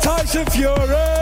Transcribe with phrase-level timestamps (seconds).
[0.00, 1.19] Tyson Fury.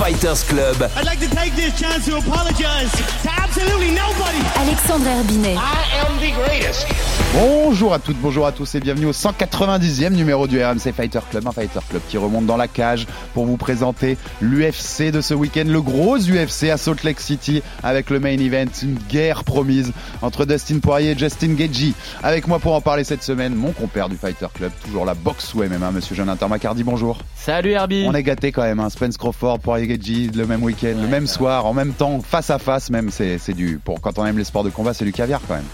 [0.00, 0.90] Fighters Club.
[0.96, 2.90] I'd like to take this chance to apologize
[3.22, 4.38] to absolutely nobody.
[4.56, 5.58] Alexandre Herbinet.
[5.58, 6.86] I am the greatest.
[7.34, 11.46] Bonjour à toutes, bonjour à tous et bienvenue au 190e numéro du RMC Fighter Club,
[11.46, 15.64] un Fighter Club qui remonte dans la cage pour vous présenter l'UFC de ce week-end,
[15.66, 19.92] le gros UFC à Salt Lake City avec le main event, une guerre promise
[20.22, 21.92] entre Dustin Poirier et Justin Gagey.
[22.24, 25.54] Avec moi pour en parler cette semaine, mon compère du Fighter Club, toujours la boxe
[25.54, 27.18] ou MMA, monsieur Jonathan Macardy, bonjour.
[27.36, 28.90] Salut Herbie On est gâté quand même, hein.
[28.90, 32.90] Spence Crawford, Poirier Le même week-end, le même soir, en même temps, face à face
[32.90, 35.40] même, c'est c'est du, pour quand on aime les sports de combat, c'est du caviar
[35.46, 35.64] quand même.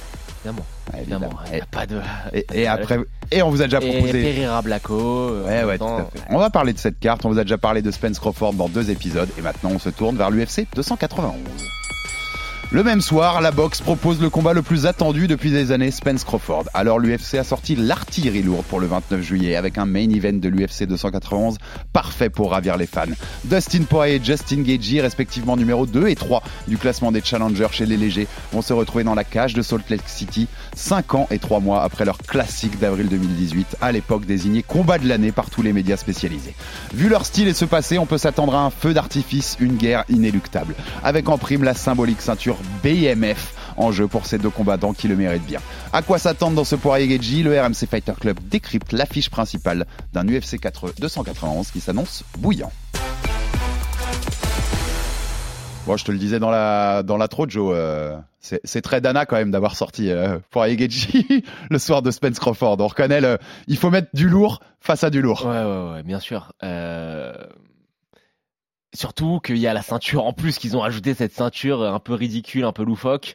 [0.44, 0.66] Évidemment.
[0.94, 1.28] Ouais, Évidemment.
[1.52, 2.00] y a pas de.
[2.32, 2.98] Et, et après,
[3.32, 4.22] et on vous a déjà Et proposé.
[4.22, 4.94] Pereira Blacko.
[5.00, 6.20] euh, Ouais, ouais, tout à fait.
[6.30, 7.24] On va parler de cette carte.
[7.24, 9.28] On vous a déjà parlé de Spence Crawford dans deux épisodes.
[9.38, 11.34] Et maintenant, on se tourne vers l'UFC 291.
[12.76, 16.24] Le même soir, la boxe propose le combat le plus attendu depuis des années, Spence
[16.24, 16.64] Crawford.
[16.74, 20.50] Alors l'UFC a sorti l'artillerie lourde pour le 29 juillet avec un main event de
[20.50, 21.56] l'UFC 291
[21.94, 23.06] parfait pour ravir les fans.
[23.44, 27.86] Dustin Poirier et Justin Gagey, respectivement numéro 2 et 3 du classement des challengers chez
[27.86, 31.38] les légers, vont se retrouver dans la cage de Salt Lake City 5 ans et
[31.38, 35.62] 3 mois après leur classique d'avril 2018, à l'époque désigné combat de l'année par tous
[35.62, 36.54] les médias spécialisés.
[36.92, 40.04] Vu leur style et ce passé, on peut s'attendre à un feu d'artifice, une guerre
[40.10, 45.08] inéluctable, avec en prime la symbolique ceinture BMF en jeu pour ces deux combattants qui
[45.08, 45.60] le méritent bien.
[45.92, 50.26] À quoi s'attendre dans ce Poirier Gagey Le RMC Fighter Club décrypte l'affiche principale d'un
[50.26, 52.72] UFC 4 291 qui s'annonce bouillant.
[55.86, 57.72] Bon, je te le disais dans la dans l'intro, Joe.
[57.76, 60.76] euh, c'est très Dana quand même d'avoir sorti euh, Poirier
[61.70, 62.76] le soir de Spence Crawford.
[62.80, 63.20] On reconnaît.
[63.68, 65.46] Il faut mettre du lourd face à du lourd.
[65.46, 66.52] Ouais, ouais, ouais, bien sûr.
[66.64, 67.34] Euh,
[68.96, 72.14] Surtout qu'il y a la ceinture en plus, qu'ils ont ajouté cette ceinture un peu
[72.14, 73.34] ridicule, un peu loufoque.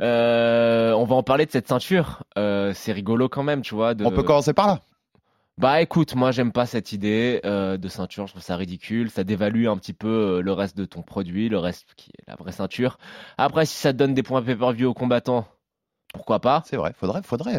[0.00, 2.22] Euh, on va en parler de cette ceinture.
[2.36, 3.94] Euh, c'est rigolo quand même, tu vois.
[3.94, 4.04] De...
[4.04, 4.80] On peut commencer par là.
[5.56, 9.24] Bah écoute, moi j'aime pas cette idée euh, de ceinture, je trouve ça ridicule, ça
[9.24, 12.52] dévalue un petit peu le reste de ton produit, le reste qui est la vraie
[12.52, 12.96] ceinture.
[13.38, 15.48] Après si ça te donne des points pay-per-view aux combattants,
[16.14, 16.62] pourquoi pas?
[16.64, 16.92] C'est vrai.
[16.96, 17.54] Faudrait faudrait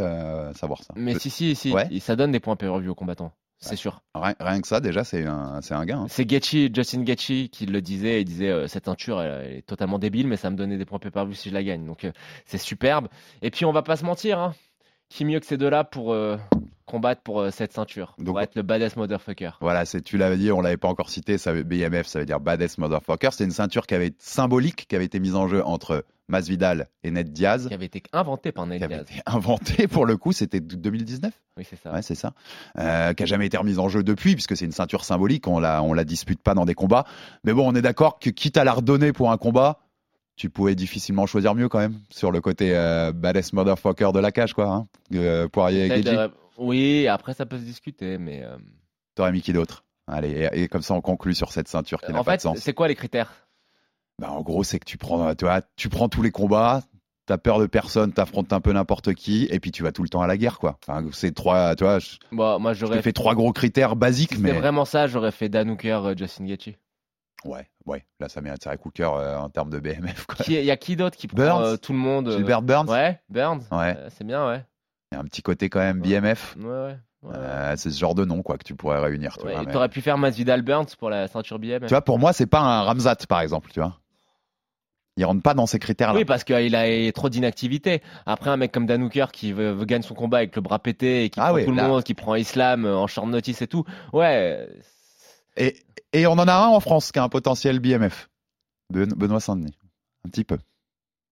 [0.54, 0.94] savoir ça.
[0.96, 2.00] Mais si si si, Ouais.
[2.00, 3.76] ça donne des points pay-per-view aux combattants, c'est Ouais.
[3.76, 4.02] sûr.
[4.16, 6.02] Rien, rien que ça déjà c'est un c'est un gain.
[6.02, 6.08] hein.
[6.10, 9.62] C'est Gaethje, Justin Gaethje qui le disait, il disait euh, cette ceinture elle, elle est
[9.64, 11.86] totalement débile mais ça me donnait des points pay-per-view si je la gagne.
[11.86, 12.12] Donc euh,
[12.46, 13.08] c'est superbe.
[13.42, 14.56] Et puis on va pas se mentir hein.
[15.10, 16.38] Qui mieux que ces deux-là pour euh,
[16.86, 19.52] combattre pour euh, cette ceinture, Donc- pour être le badass motherfucker?
[19.60, 22.40] Voilà, c'est tu l'avais dit, on l'avait pas encore cité, ça BMF, ça veut dire
[22.40, 23.30] Baddest Motherfucker.
[23.32, 26.90] C'est une ceinture qui avait été symbolique, qui avait été mise en jeu entre Masvidal
[27.04, 29.08] et Ned Diaz, Qui avait été inventé par Ned qui avait Diaz.
[29.10, 31.34] été inventée pour le coup, c'était 2019.
[31.58, 31.92] Oui, c'est ça.
[31.92, 32.34] Ouais, c'est ça.
[32.78, 35.60] Euh, qui a jamais été remise en jeu depuis, puisque c'est une ceinture symbolique, on
[35.60, 37.06] la, on la dispute pas dans des combats.
[37.44, 39.80] Mais bon, on est d'accord que quitte à la redonner pour un combat,
[40.40, 44.32] tu pouvais difficilement choisir mieux quand même sur le côté euh, Baddest Motherfucker de la
[44.32, 44.68] cage, quoi.
[44.70, 44.88] Hein.
[45.14, 48.56] Euh, Poirier et euh, oui, après ça peut se discuter, mais euh,
[49.16, 49.84] T'aurais mis qui d'autre?
[50.08, 52.42] Allez, et, et comme ça on conclut sur cette ceinture qui n'a pas fait, de
[52.42, 52.60] sens.
[52.60, 53.50] c'est quoi les critères?
[54.18, 56.84] Bah, en gros, c'est que tu prends, tu, vois, tu prends tous les combats,
[57.26, 60.10] t'as peur de personne, t'affrontes un peu n'importe qui, et puis tu vas tout le
[60.10, 60.80] temps à la guerre, quoi.
[60.88, 64.38] Enfin, c'est trois, tu vois, je, Bon, moi j'aurais fais trois gros critères basiques, Si
[64.38, 66.76] c'était mais vraiment ça, j'aurais fait Dan Hooker, Justin Gaethje.
[67.46, 70.78] Ouais, ouais, là ça mérite ça Cooker euh, en termes de BMF, il y a
[70.78, 73.62] qui d'autre qui prend euh, tout le monde euh, Gilbert Burns, Ouais, Burns.
[73.72, 73.96] Ouais.
[73.98, 74.64] Euh, c'est bien, ouais.
[75.12, 76.56] il y a un petit côté quand même BMF.
[76.60, 77.32] Ouais, ouais.
[77.32, 79.38] ouais, c'est ce genre de nom, quoi, que tu pourrais réunir.
[79.38, 81.82] Tu vois, mais- T'aurais pu faire Masvidal Burns pour la ceinture BM.
[81.82, 84.00] Tu vois, pour moi, c'est pas un Ramzat, par exemple, tu vois.
[85.18, 86.18] Il rentre pas dans ces critères-là.
[86.18, 88.02] Oui, parce qu'il a trop d'inactivité.
[88.26, 90.80] Après, un mec comme Dan Hooker qui veut, veut gagner son combat avec le bras
[90.80, 93.62] pété et qui Ah prend oui, tout le monde, qui prend Islam en short notice
[93.62, 93.84] et tout.
[94.14, 94.70] Ouais.
[95.58, 95.76] Et,
[96.14, 98.30] et on en a un en France qui a un potentiel BMF.
[98.92, 99.78] Ben- Benoît Saint-Denis.
[100.26, 100.58] Un petit peu.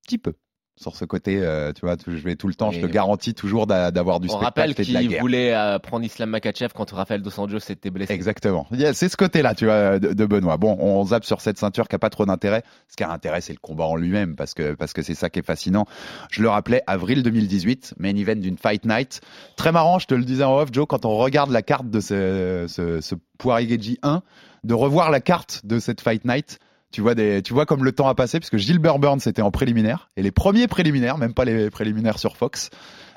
[0.06, 0.34] petit peu.
[0.80, 3.66] Sur ce côté, euh, tu vois, je vais tout le temps, je te garantis toujours
[3.66, 6.70] d'a- d'avoir du On rappelle spectacle et de la qu'il voulait euh, prendre Islam Makachev
[6.76, 8.14] quand Rafael Dos Anjos s'était blessé.
[8.14, 8.68] Exactement.
[8.94, 10.58] C'est ce côté-là, tu vois, de, de Benoît.
[10.58, 12.62] Bon, on zappe sur cette ceinture qui a pas trop d'intérêt.
[12.90, 15.32] Ce qui a intérêt, c'est le combat en lui-même, parce que parce que c'est ça
[15.32, 15.88] qui est fascinant.
[16.30, 19.22] Je le rappelais, avril 2018, main event d'une Fight Night.
[19.56, 22.00] Très marrant, je te le disais en off, Joe, quand on regarde la carte de
[22.00, 24.22] ce, ce, ce Poirier Gagey 1,
[24.64, 26.60] de revoir la carte de cette Fight Night,
[26.92, 29.52] Tu vois des, tu vois comme le temps a passé puisque Gilbert Burns était en
[29.52, 32.70] préliminaire et les premiers préliminaires, même pas les préliminaires sur Fox.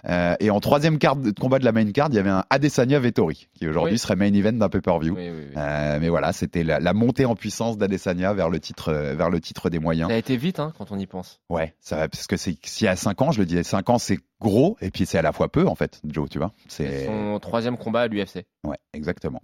[0.09, 2.45] Euh, et en troisième carte de combat de la main card, il y avait un
[2.51, 3.99] Adesanya Vettori qui aujourd'hui Oui.
[3.99, 5.15] serait main event d'un pay-per-view.
[5.17, 5.55] Oui, oui, oui.
[5.57, 9.31] Euh, mais voilà, c'était la, la montée en puissance d'Adesanya vers le titre, euh, vers
[9.31, 10.09] le titre des moyens.
[10.09, 11.41] Ça a été vite hein, quand on y pense.
[11.51, 13.99] Ouais, ça parce que c'est s'il y a 5 ans, je le disais, 5 ans
[13.99, 16.53] c'est gros et puis c'est à la fois peu en fait, Joe, tu vois.
[16.67, 18.47] C'est son troisième combat à l'UFC.
[18.65, 19.43] ouais, exactement.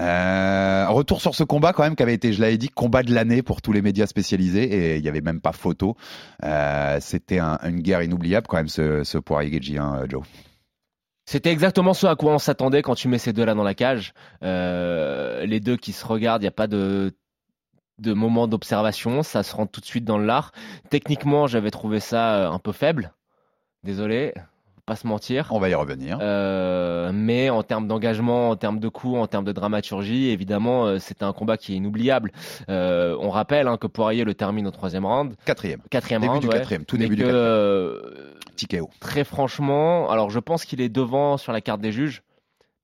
[0.00, 3.12] Euh, retour sur ce combat quand même qui avait été, je l'avais dit, combat de
[3.14, 4.64] l'année pour tous les médias spécialisés
[4.94, 5.96] et il y avait même pas photo.
[6.44, 10.22] Euh, c'était un- une guerre inoubliable quand même ce, ce Poirier Geji, hein, Joe.
[11.24, 14.12] C'était exactement ce à quoi on s'attendait quand tu mets ces deux-là dans la cage.
[14.42, 17.12] Euh, les deux qui se regardent, il n'y a pas de
[17.98, 20.50] de moment d'observation, ça se rentre tout de suite dans le lard.
[20.90, 23.12] Techniquement, j'avais trouvé ça euh, un peu faible.
[23.84, 24.34] Désolé,
[24.86, 25.48] pas se mentir.
[25.50, 26.18] On va y revenir.
[26.20, 30.98] Euh, mais en termes d'engagement, en termes de coups, en termes de dramaturgie, évidemment, euh,
[30.98, 32.32] c'était un combat qui est inoubliable.
[32.68, 36.42] Euh, on rappelle hein, que Poirier le termine au troisième round, Quatrième, quatrième début round,
[36.42, 36.54] du ouais.
[36.54, 38.31] quatrième, tout début du que, quatrième.
[39.00, 42.22] Très franchement, alors je pense qu'il est devant sur la carte des juges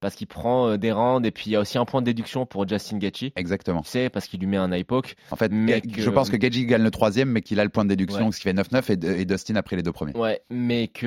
[0.00, 2.06] parce qu'il prend euh, des rounds et puis il y a aussi un point de
[2.06, 3.30] déduction pour Justin Gaethje.
[3.36, 3.82] Exactement.
[3.82, 5.16] Tu sais, parce qu'il lui met un poke.
[5.30, 7.84] En fait, Mais je pense que Geji gagne le troisième, mais qu'il a le point
[7.84, 8.32] de déduction, Ouais.
[8.32, 10.16] ce qui fait 9-9 et, et Dustin a pris les deux premiers.
[10.16, 11.06] Ouais, mais que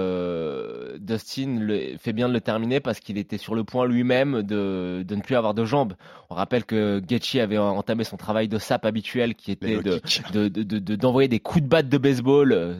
[0.00, 4.42] euh, Dustin le- fait bien de le terminer parce qu'il était sur le point lui-même
[4.42, 5.94] de, de ne plus avoir de jambes.
[6.30, 10.00] On rappelle que Gaethje avait entamé son travail de sap habituel qui était low de,
[10.32, 12.74] de- de- de- de- d'envoyer des coups de batte de baseball, euh,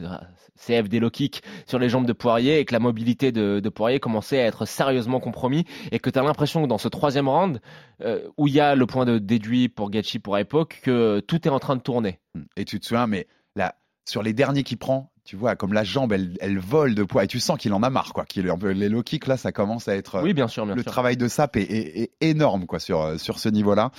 [0.59, 3.99] CF des low kicks, sur les jambes de Poirier et que la mobilité de, Poirier
[3.99, 7.61] commençait à être sérieusement compromis et que tu as l'impression que dans ce troisième round,
[8.01, 11.47] euh, où il y a le point de déduit pour Gaethje pour époque, que tout
[11.47, 12.19] est en train de tourner.
[12.55, 13.75] Et tu te souviens, mais là,
[14.05, 17.23] sur les derniers qu'il prend, tu vois, comme la jambe, elle, elle vole de poids,
[17.23, 18.25] et tu sens qu'il en a marre, quoi.
[18.25, 20.21] Qu'il est un peu, les low kicks, là, ça commence à être.
[20.23, 20.91] Oui, bien sûr, bien le sûr.
[20.91, 23.91] travail de sap est, est- est énorme, quoi, sur, euh, sur ce niveau-là.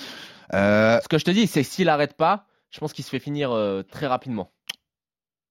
[0.53, 3.19] Euh, Ce que je te dis, c'est s'il arrête pas, je pense qu'il se fait
[3.19, 4.51] finir euh, très rapidement.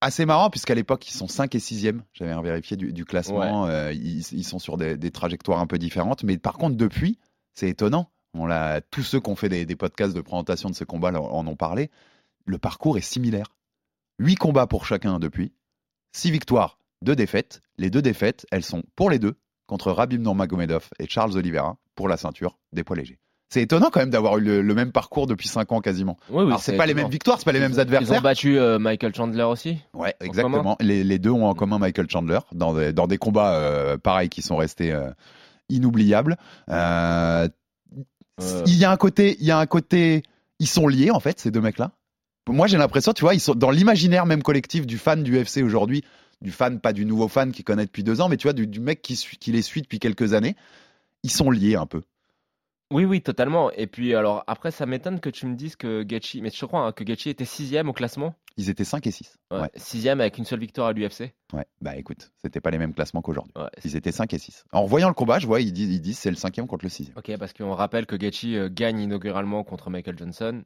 [0.00, 2.00] Assez marrant, puisqu'à l'époque, ils sont 5 et 6e.
[2.12, 3.66] J'avais vérifié du, du classement.
[3.66, 6.22] euh, ils, ils sont sur des, des trajectoires un peu différentes.
[6.24, 7.18] Mais par contre, depuis,
[7.54, 8.10] c'est étonnant.
[8.34, 11.10] On l'a, tous ceux qui ont fait des, des podcasts de présentation de ce combat
[11.10, 11.90] là, en ont parlé.
[12.46, 13.54] Le parcours est similaire.
[14.20, 15.52] 8 combats pour chacun depuis.
[16.12, 17.62] 6 victoires, 2 défaites.
[17.76, 22.08] Les deux défaites, elles sont pour les deux contre Rabim Nurmagomedov et Charles Oliveira pour
[22.08, 23.18] la ceinture des poids légers.
[23.50, 26.18] C'est étonnant quand même d'avoir eu le, le même parcours depuis 5 ans quasiment.
[26.28, 28.16] Oui, oui, Alors c'est pas les mêmes victoires, c'est pas les mêmes adversaires.
[28.16, 29.78] Ils ont battu euh, Michael Chandler aussi.
[29.94, 30.76] Ouais, En exactement.
[30.80, 34.28] Les, les deux ont en commun Michael Chandler dans des, dans des combats euh, pareils
[34.28, 35.10] qui sont restés euh,
[35.70, 36.36] inoubliables.
[36.68, 37.50] Il
[38.66, 40.22] y a un côté, il y a un côté,
[40.58, 41.92] ils sont liés en fait ces deux mecs-là.
[42.48, 45.62] Moi j'ai l'impression, tu vois, ils sont dans l'imaginaire même collectif du fan du UFC
[45.62, 46.04] aujourd'hui,
[46.42, 48.66] du fan pas du nouveau fan qui connaît depuis deux ans, mais tu vois du,
[48.66, 50.56] du mec qui les suit depuis quelques années.
[51.24, 52.02] Ils sont liés un peu.
[52.90, 53.70] Oui, oui, totalement.
[53.72, 56.86] Et puis, alors, après, ça m'étonne que tu me dises que Gaethje, mais je crois
[56.86, 58.34] hein, que Gaethje était sixième au classement.
[58.56, 59.36] Ils étaient 5 et 6.
[59.50, 59.70] Ouais, Ouais.
[59.76, 61.32] Sixième avec une seule victoire à l'UFC.
[61.52, 61.66] ouais.
[61.82, 63.52] Bah écoute, c'était pas les mêmes classements qu'aujourd'hui.
[63.56, 64.64] Ouais, Ils étaient 5 et 6.
[64.72, 66.88] En voyant le combat, je vois, ils disent, ils disent c'est le cinquième contre le
[66.88, 67.16] sixième.
[67.18, 70.62] Ok, parce qu'on rappelle que Gaethje euh, gagne inauguralement contre Michael Johnson.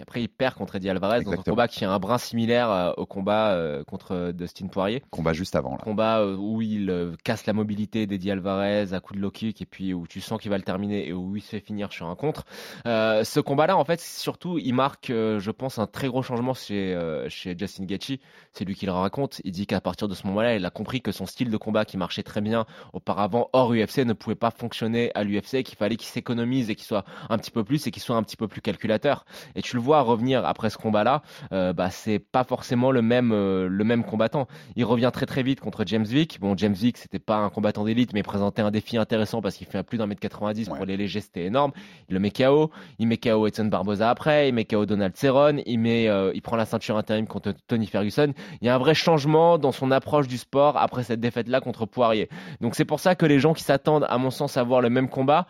[0.00, 1.54] Et après, il perd contre Eddie Alvarez dans un Exactement.
[1.54, 5.02] combat qui est un brin similaire euh, au combat euh, contre Dustin Poirier.
[5.10, 5.78] Combat juste avant là.
[5.82, 9.60] Combat euh, où il euh, casse la mobilité d'Eddie Alvarez à coup de low kick
[9.60, 11.92] et puis où tu sens qu'il va le terminer et où il se fait finir
[11.92, 12.46] sur un contre.
[12.86, 16.54] Euh, ce combat-là, en fait, surtout, il marque, euh, je pense, un très gros changement
[16.54, 18.18] chez, euh, chez Justin Gaethje.
[18.52, 19.42] C'est lui qui le raconte.
[19.44, 21.84] Il dit qu'à partir de ce moment-là, il a compris que son style de combat
[21.84, 22.64] qui marchait très bien
[22.94, 26.86] auparavant hors UFC ne pouvait pas fonctionner à l'UFC, qu'il fallait qu'il s'économise et qu'il
[26.86, 29.26] soit un petit peu plus et qu'il soit un petit peu plus calculateur.
[29.54, 33.32] Et tu le vois revenir après ce combat-là, euh, bah c'est pas forcément le même
[33.32, 34.46] euh, le même combattant.
[34.76, 36.38] Il revient très très vite contre James Vick.
[36.40, 39.56] Bon, James Vick c'était pas un combattant d'élite, mais il présentait un défi intéressant parce
[39.56, 40.76] qu'il fait plus d'un mètre 90 Ouais.
[40.76, 41.72] pour les légers, c'était énorme.
[42.08, 45.62] Il le met KO, il met KO Edson Barboza après, il met KO Donald Cerrone,
[45.66, 48.32] il met euh, il prend la ceinture intérim contre Tony Ferguson.
[48.60, 51.86] Il y a un vrai changement dans son approche du sport après cette défaite-là contre
[51.86, 52.28] Poirier.
[52.60, 54.90] Donc c'est pour ça que les gens qui s'attendent, à mon sens, à voir le
[54.90, 55.46] même combat,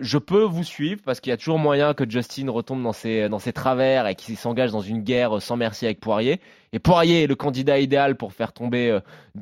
[0.00, 3.28] je peux vous suivre parce qu'il y a toujours moyen que Justin retombe dans ses,
[3.28, 6.40] dans ses travers et qu'il s'engage dans une guerre sans merci avec Poirier.
[6.72, 9.00] Et Poirier est le candidat idéal pour faire tomber euh,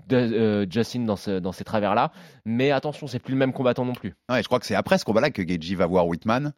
[0.08, 2.12] de- euh, Justin dans, ce, dans ces travers-là.
[2.44, 4.14] Mais attention, c'est plus le même combattant non plus.
[4.30, 6.52] Ouais, je crois que c'est après ce combat-là que Geji va voir Whitman.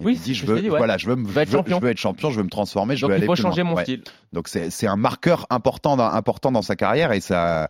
[0.00, 0.78] Et Oui, dit je veux, dit, ouais.
[0.78, 1.78] voilà, je veux, Je veux être je veux- champion.
[1.78, 3.42] je veux être champion, je veux me transformer, je Donc veux il aller faut plus
[3.42, 3.50] loin.
[3.50, 3.82] changer mon Ouais.
[3.82, 4.02] style.
[4.32, 7.68] Donc c'est c'est un marqueur important dans, important dans sa carrière et ça.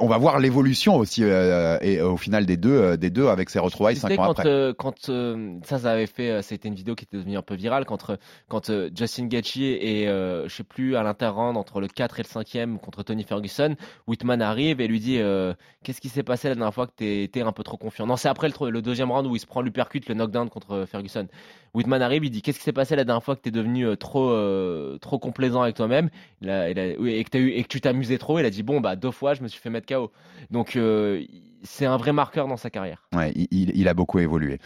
[0.00, 3.50] On va voir l'évolution aussi euh, et au final des deux euh, des deux avec
[3.50, 4.46] ses retrouvailles Tu cinq ans quand, après.
[4.48, 7.42] euh, quand euh, ça, ça avait fait, euh, c'était une vidéo qui était devenue un
[7.42, 8.16] peu virale quand, euh,
[8.48, 12.22] quand euh, Justin Gaethje et euh, je sais plus à l'interround entre le 4 et
[12.22, 13.76] le 5e contre Tony Ferguson,
[14.06, 17.22] Whitman arrive et lui dit euh, qu'est-ce qui s'est passé la dernière fois que t'es
[17.22, 18.06] été un peu trop confiant?
[18.06, 20.86] Non, c'est après le, le deuxième round où il se prend l'uppercut, le knockdown contre
[20.90, 21.26] Ferguson.
[21.74, 23.96] Whitman arrive, il dit qu'est-ce qui s'est passé la dernière fois que t'es devenu euh,
[23.96, 26.08] trop euh, trop complaisant avec toi-même?
[26.42, 28.38] Et que tu t'amusais trop.
[28.38, 30.12] Il a dit bon bah deux fois je me suis fait mettre KO.
[30.50, 31.24] Donc euh,
[31.64, 33.02] c'est un vrai marqueur dans sa carrière.
[33.14, 34.58] Ouais, il, a beaucoup évolué.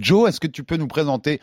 [0.00, 1.40] Joe, est-ce que tu peux nous présenter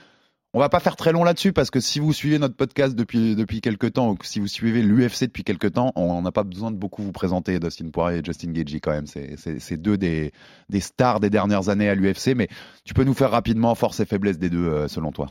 [0.58, 3.36] On va pas faire très long là-dessus parce que si vous suivez notre podcast depuis
[3.36, 6.72] depuis quelques temps ou si vous suivez l'UFC depuis quelques temps, on n'a pas besoin
[6.72, 9.06] de beaucoup vous présenter Dustin Poirier et Justin Gaethje quand même.
[9.06, 10.32] C'est deux des
[10.70, 12.48] des stars des dernières années à l'UFC, mais
[12.86, 15.28] tu peux nous faire rapidement force et faiblesse des deux euh, selon toi.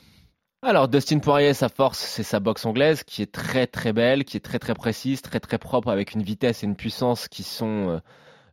[0.60, 4.36] Alors Dustin Poirier, sa force, c'est sa boxe anglaise qui est très très belle, qui
[4.36, 7.98] est très très précise, très très propre, avec une vitesse et une puissance qui sont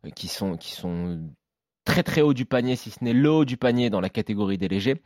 [0.06, 1.20] euh, qui sont qui sont
[1.92, 4.56] très très haut du panier, si ce n'est le haut du panier dans la catégorie
[4.56, 4.96] des légers.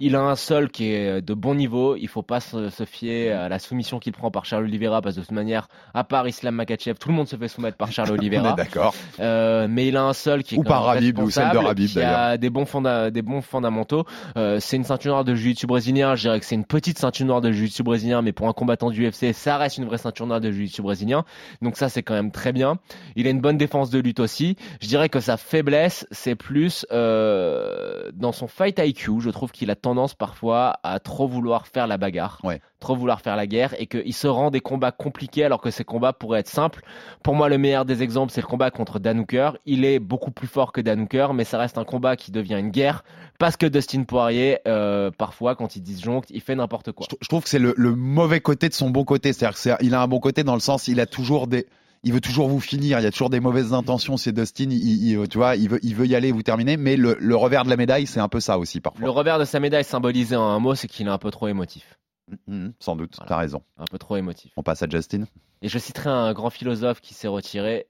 [0.00, 1.96] Il a un sol qui est de bon niveau.
[1.96, 5.16] Il faut pas se, se fier à la soumission qu'il prend par Charles Oliveira parce
[5.16, 7.90] que de toute manière, à part Islam Makachev, tout le monde se fait soumettre par
[7.90, 8.52] Charles Oliveira.
[8.52, 8.94] d'accord.
[9.18, 11.88] Euh, mais il a un sol qui est Ou par Habib, ou celle de Habib,
[11.88, 14.04] qui a des bons, fonda- des bons fondamentaux.
[14.36, 16.14] Euh, c'est une ceinture noire de jiu-jitsu brésilien.
[16.14, 18.90] Je dirais que c'est une petite ceinture noire de jiu-jitsu brésilien, mais pour un combattant
[18.90, 21.24] du UFC, ça reste une vraie ceinture noire de jiu-jitsu brésilien.
[21.60, 22.78] Donc ça, c'est quand même très bien.
[23.16, 24.56] Il a une bonne défense de lutte aussi.
[24.80, 29.20] Je dirais que sa faiblesse, c'est plus euh, dans son fight IQ.
[29.20, 32.60] Je trouve qu'il a tendance parfois à trop vouloir faire la bagarre, Ouais.
[32.80, 35.84] trop vouloir faire la guerre, et qu'il se rend des combats compliqués alors que ces
[35.84, 36.82] combats pourraient être simples.
[37.22, 39.52] Pour moi, le meilleur des exemples, c'est le combat contre Dan Hooker.
[39.66, 42.56] Il est beaucoup plus fort que Dan Hooker, mais ça reste un combat qui devient
[42.58, 43.04] une guerre
[43.38, 47.04] parce que Dustin Poirier, euh, parfois, quand il disjoncte, il fait n'importe quoi.
[47.04, 49.32] Je, trou- je trouve que c'est le, le mauvais côté de son bon côté.
[49.32, 51.66] C'est-à-dire que c'est- il a un bon côté dans le sens, il a toujours des,
[52.02, 52.98] il veut toujours vous finir.
[53.00, 54.16] Il y a toujours des mauvaises intentions.
[54.16, 54.72] C'est Dustin, il,
[55.12, 56.76] il- tu vois, il veut, il veut y aller, vous terminer.
[56.76, 59.00] Mais le, le revers de la médaille, c'est un peu ça aussi parfois.
[59.04, 61.48] Le revers de sa médaille symbolisé en un mot, c'est qu'il est un peu trop
[61.48, 61.98] émotif.
[62.46, 63.28] Mhm, sans doute, Voilà.
[63.28, 63.62] t'as raison.
[63.78, 64.52] Un peu trop émotif.
[64.56, 65.24] On passe à Justin.
[65.62, 67.86] Et je citerai un grand philosophe qui s'est retiré,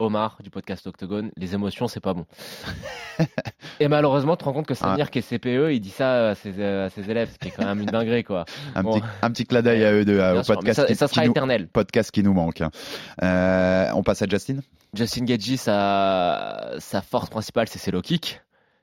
[0.00, 1.30] Omar, du podcast Octogone.
[1.36, 2.24] Les émotions, c'est pas bon.
[3.80, 6.34] Et malheureusement, tu te rends compte que Samir, qui est CPE, il dit ça à
[6.36, 8.44] ses, à ses élèves, ce qui est quand même une dinguerie, quoi.
[8.76, 8.92] Un Bon.
[9.00, 10.94] petit, un petit clin d'œil à eux deux, Bien au sûr, podcast, ça, qui, et
[10.94, 11.68] ça qui sera nous, éternel.
[11.68, 12.60] podcast qui nous manque.
[12.60, 12.70] hein.
[13.22, 14.58] Euh, on passe à Justin.
[14.94, 18.40] Justin Gaethje, sa, sa force principale, c'est ses low kicks.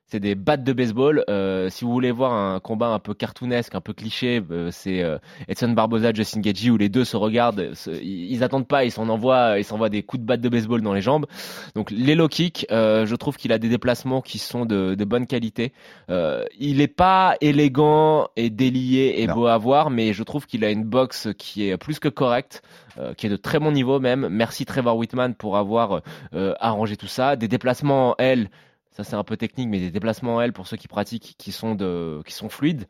[0.07, 1.23] C'est des battes de baseball.
[1.31, 5.01] Euh, si vous voulez voir un combat un peu cartoonesque, un peu cliché, euh, c'est
[5.01, 7.73] euh, Edson Barboza, Justin Gaethje, où les deux se regardent.
[7.73, 10.49] se- ils, ils attendent pas, ils s'en envoient, ils s'envoient des coups de batte de
[10.49, 11.25] baseball dans les jambes.
[11.73, 15.05] Donc les low kicks, euh, je trouve qu'il a des déplacements qui sont de, de
[15.05, 15.73] bonne qualité.
[16.11, 19.33] Euh, il est pas élégant et délié et Non.
[19.33, 22.61] beau à voir, mais je trouve qu'il a une boxe qui est plus que correcte,
[22.99, 24.27] euh, qui est de très bon niveau même.
[24.29, 26.01] Merci Trevor Whitman pour avoir
[26.35, 27.35] euh, arrangé tout ça.
[27.35, 28.49] Des déplacements en L,
[28.95, 31.51] ça c'est un peu technique, mais des déplacements en L pour ceux qui pratiquent, qui
[31.51, 32.87] sont de, qui sont fluides.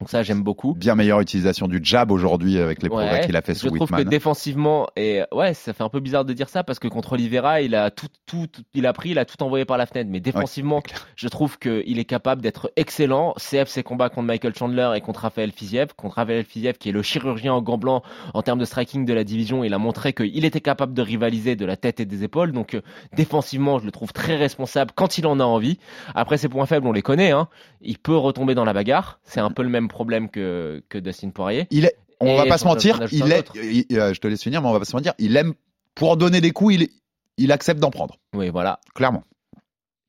[0.00, 0.74] Donc ça j'aime beaucoup.
[0.74, 3.66] Bien meilleure utilisation du jab aujourd'hui avec les progrès Ouais, qu'il a fait je sous
[3.66, 4.04] trouve Whitman.
[4.04, 7.14] que défensivement et ouais ça fait un peu bizarre de dire ça parce que contre
[7.14, 9.86] Oliveira il a tout, tout, tout- il a pris il a tout envoyé par la
[9.86, 10.08] fenêtre.
[10.08, 10.82] Mais défensivement
[11.16, 13.34] je trouve qu'il est capable d'être excellent.
[13.38, 15.88] CF ses combats contre Michael Chandler et contre Raphaël Fiziev.
[15.96, 19.12] Contre Raphaël Fiziev qui est le chirurgien en gants blancs en termes de striking de
[19.12, 22.22] la division il a montré qu'il était capable de rivaliser de la tête et des
[22.22, 22.52] épaules.
[22.52, 22.82] Donc euh,
[23.16, 25.80] défensivement je le trouve très responsable quand il en a envie.
[26.14, 27.48] Après ses points faibles on les connaît hein.
[27.80, 29.18] il peut retomber dans la bagarre.
[29.24, 32.46] C'est un peu le même problème que, que Dustin Poirier Il est, on Et va
[32.46, 34.84] pas se mentir, il est, il- euh, je te laisse finir, mais on va pas
[34.84, 35.54] se mentir, il aime,
[35.94, 36.88] pour en donner des coups, il,
[37.36, 38.18] il accepte d'en prendre.
[38.34, 39.24] oui voilà Clairement.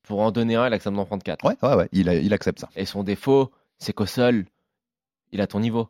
[0.02, 2.32] pour en donner un il accepte d'en prendre quatre Ouais, ouais, ouais, il, a- il
[2.32, 2.68] accepte ça.
[2.76, 4.44] Et son défaut, c'est qu'au sol,
[5.32, 5.88] il a ton niveau.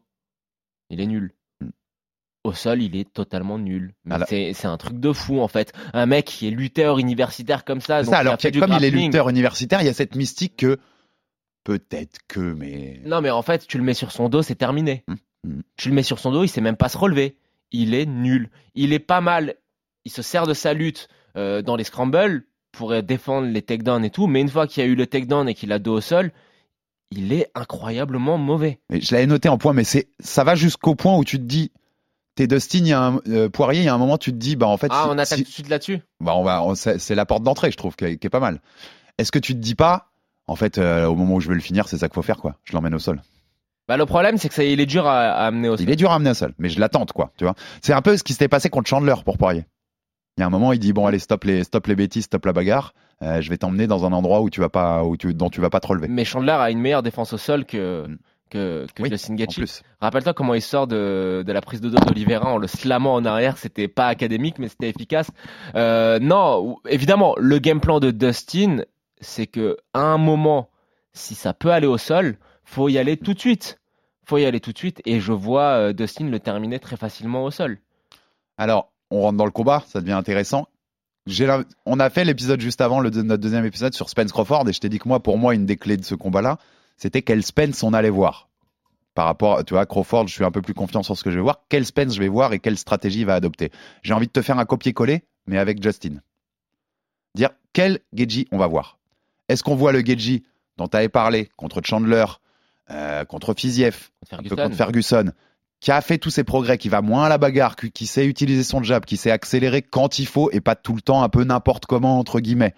[0.91, 1.33] Il est nul.
[1.63, 1.69] Hmm.
[2.45, 3.95] Au sol, il est totalement nul.
[4.11, 5.73] Alors- c'est un truc de fou en fait.
[5.95, 8.03] Un mec qui est lutteur universitaire comme ça.
[8.03, 10.17] Donc ça, a alors fait du comme il est lutteur universitaire, il y a cette
[10.17, 10.79] mystique que
[11.65, 13.01] peut-être que, mais.
[13.05, 15.05] Non, mais en fait, tu le mets sur son dos, c'est terminé.
[15.09, 15.15] Hmm.
[15.49, 15.61] Hmm.
[15.77, 17.37] Tu le mets sur son dos, il sait même pas se relever.
[17.73, 18.51] Il est nul.
[18.75, 19.55] Il est pas mal.
[20.05, 24.11] Il se sert de sa lutte euh, dans les scrambles pour défendre les takedowns et
[24.11, 24.27] tout.
[24.27, 26.33] Mais une fois qu'il y a eu le takedown et qu'il a dos au sol,
[27.11, 28.81] il est incroyablement mauvais.
[28.91, 31.43] Mais je l'avais noté en point, mais c'est, ça va jusqu'au point où tu te
[31.45, 31.73] dis,
[32.37, 34.37] t'es Dustin, il y a un, euh, Poirier, il y a un moment, tu te
[34.37, 36.01] dis, bah en fait, Ah, si- on attaque si- tout de suite là-dessus?
[36.21, 38.61] bah on va, c'est la porte d'entrée, je trouve, qui est, qui est pas mal.
[39.19, 40.10] Est-ce que tu te dis pas,
[40.51, 42.39] en fait, euh, au moment où je veux le finir, c'est ça qu'il faut faire,
[42.39, 42.57] quoi.
[42.65, 43.23] Je l'emmène au sol.
[43.87, 45.87] Bah, le problème, c'est que ça, il est dur à, à amener au sol.
[45.87, 47.31] Il est dur à amener au sol, mais je l'attente, quoi.
[47.37, 47.55] Tu vois.
[47.83, 49.65] C'est un peu ce qui s'était passé contre Chandler pour Poirier.
[50.37, 52.45] Il y a un moment, il dit bon, allez, stop les, stop les bêtises, stop
[52.47, 52.95] la bagarre.
[53.23, 55.61] Euh, je vais t'emmener dans un endroit où tu vas pas, où tu, dont tu
[55.61, 56.09] vas pas te relever.
[56.09, 58.09] Mais Chandler a une meilleure défense au sol que,
[58.55, 58.59] Mm.
[58.59, 59.83] que, que Oui, Justin Gaethje.
[60.01, 63.25] Rappelle-toi comment il sort de, de la prise de dos d'Olivera en le slamant en
[63.25, 63.57] arrière.
[63.59, 65.31] C'était pas académique, mais c'était efficace.
[65.75, 68.83] Euh, non, évidemment, le game plan de Dustin,
[69.21, 70.71] c'est que à un moment,
[71.13, 73.79] si ça peut aller au sol, faut y aller tout de suite.
[74.25, 75.03] Faut y aller tout de suite.
[75.05, 77.79] Et je vois euh, Dustin le terminer très facilement au sol.
[78.57, 80.69] Alors, on rentre dans le combat, ça devient intéressant.
[81.87, 84.89] On a fait l'épisode juste avant, notre deuxième épisode sur Spence Crawford, et je t'ai
[84.89, 86.59] dit que moi, pour moi, une des clés de ce combat-là,
[86.97, 88.49] c'était quel Spence on allait voir.
[89.15, 91.37] Par rapport, tu vois, Crawford, je suis un peu plus confiant sur ce que je
[91.37, 91.65] vais voir.
[91.69, 93.71] Quel Spence je vais voir et quelle stratégie il va adopter.
[94.03, 96.21] J'ai envie de te faire un copier-coller, mais avec Justin.
[97.35, 99.00] Dire quel Geji on va voir.
[99.51, 100.45] Est-ce qu'on voit le Geji
[100.77, 102.25] dont tu avais parlé contre Chandler,
[102.91, 105.33] euh, contre Fiziev, un peu contre Ferguson,
[105.81, 108.27] qui a fait tous ses progrès, qui va moins à la bagarre, qui, qui sait
[108.27, 111.29] utiliser son jab, qui sait accélérer quand il faut et pas tout le temps un
[111.29, 112.75] peu n'importe comment entre guillemets.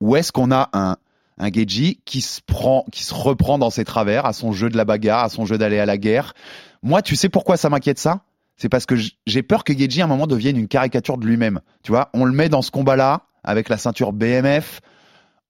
[0.00, 0.96] Ou est-ce qu'on a un
[1.40, 4.76] un Geji qui se prend, qui se reprend dans ses travers, à son jeu de
[4.76, 6.34] la bagarre, à son jeu d'aller à la guerre?
[6.82, 8.22] Moi, tu sais pourquoi ça m'inquiète ça?
[8.56, 8.96] C'est parce que
[9.26, 11.60] j'ai peur que Geji à un moment devienne une caricature de lui-même.
[11.84, 14.80] Tu vois, on le met dans ce combat-là avec la ceinture BMF.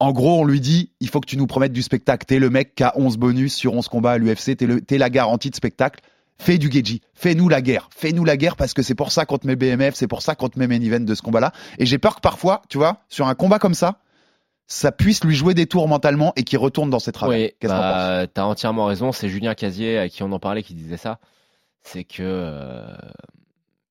[0.00, 2.24] En gros, on lui dit, il faut que tu nous promettes du spectacle.
[2.24, 4.56] T'es le mec qui a 11 bonus sur 11 combats à l'UFC.
[4.56, 6.00] T'es, la garantie de spectacle.
[6.40, 7.00] Fais du Geji.
[7.14, 7.88] Fais-nous la guerre.
[7.94, 10.36] Fais-nous la guerre parce que c'est pour ça qu'on te met BMF, c'est pour ça
[10.36, 11.52] qu'on te met main event de ce combat-là.
[11.78, 13.98] Et j'ai peur que parfois, tu vois, sur un combat comme ça,
[14.68, 17.36] ça puisse lui jouer des tours mentalement et qu'il retourne dans ses travers.
[17.36, 19.10] Oui, Qu'est-ce bah, t'as entièrement raison.
[19.10, 21.18] C'est Julien Casier à qui on en parlait qui disait ça.
[21.82, 22.86] C'est que euh,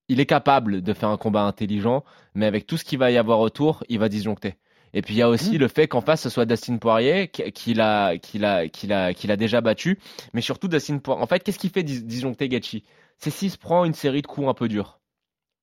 [0.08, 3.18] il est capable de faire un combat intelligent, mais avec tout ce qu'il va y
[3.18, 4.56] avoir autour, il va disjoncter.
[4.94, 5.58] Et puis il y a aussi Mmh.
[5.58, 9.12] le fait qu'en face ce soit Dustin Poirier qui- qu'il a, qu'il a, qu'il a,
[9.14, 9.98] qu'il a déjà battu,
[10.32, 11.22] mais surtout Dustin Poirier.
[11.22, 12.82] En fait, qu'est-ce qui fait dis- disjoncter Gaethje
[13.18, 15.00] C'est s'il se prend une série de coups un peu durs.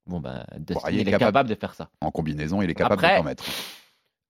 [0.08, 1.26] Bon bah, Dustin Poirier il est capable.
[1.32, 1.90] capable de faire ça.
[2.02, 3.44] En combinaison, il est capable Après, de t'en mettre.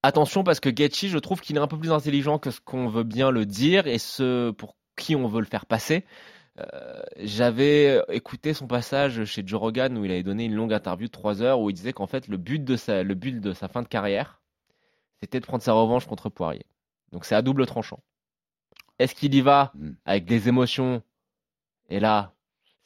[0.03, 2.87] Attention parce que Gaethje, je trouve qu'il est un peu plus intelligent que ce qu'on
[2.87, 6.05] veut bien le dire et ce pour qui on veut le faire passer.
[6.59, 11.07] Euh, J'avais écouté son passage chez Joe Rogan où il avait donné une longue interview
[11.07, 13.51] de 3 heures où il disait qu'en fait le but de sa, le but de
[13.51, 14.39] sa fin de carrière,
[15.21, 16.65] c'était de prendre sa revanche contre Poirier.
[17.11, 17.99] Donc c'est à double tranchant.
[18.99, 19.91] Est-ce qu'il y va Mm.
[20.05, 21.01] avec des émotions
[21.89, 22.33] Et là,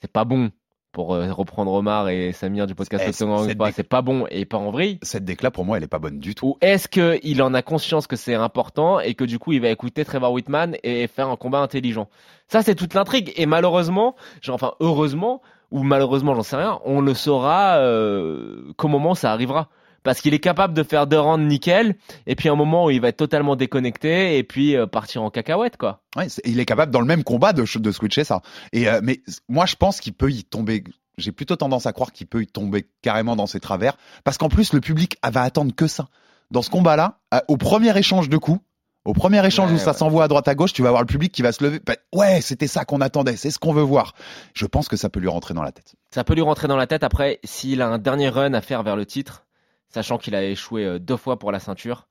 [0.02, 0.52] c'est pas bon
[0.92, 4.44] pour euh, reprendre Omar et Samir du podcast cette Pas, déc- C'est pas bon et
[4.46, 4.98] pas en vrille.
[5.04, 6.48] Cette déclat, pour moi, elle est pas bonne du tout.
[6.48, 9.70] Ou est-ce qu'il en a conscience que c'est important et que du coup il va
[9.70, 12.10] écouter Trevor Whitman et faire un combat intelligent?
[12.48, 17.02] Ça c'est toute l'intrigue et malheureusement, genre, enfin heureusement ou malheureusement j'en sais rien, on
[17.02, 19.70] le saura euh, qu'au moment ça arrivera.
[20.04, 21.96] Parce qu'il est capable de faire deux rounds nickel
[22.28, 25.30] et puis un moment où il va être totalement déconnecté et puis euh, partir en
[25.30, 26.02] cacahuète quoi.
[26.16, 28.42] Ouais, il est capable dans le même combat de, de switcher ça.
[28.74, 30.84] Et euh, mais moi, je pense qu'il peut y tomber.
[31.18, 34.50] J'ai plutôt tendance à croire qu'il peut y tomber carrément dans ses travers, parce qu'en
[34.50, 36.08] plus, le public ah, va attendre que ça.
[36.52, 38.62] Dans ce combat-là, euh, au premier échange de coups,
[39.06, 39.98] au premier échange Ouais, où ça ouais.
[39.98, 41.80] s'envoie à droite à gauche, tu vas voir le public qui va se lever.
[41.86, 44.14] Bah, ouais, c'était ça qu'on attendait, c'est ce qu'on veut voir.
[44.54, 45.96] Je pense que ça peut lui rentrer dans la tête.
[46.14, 48.84] Ça peut lui rentrer dans la tête après s'il a un dernier run à faire
[48.84, 49.46] vers le titre,
[49.90, 52.08] sachant qu'il a échoué euh, deux fois pour la ceinture,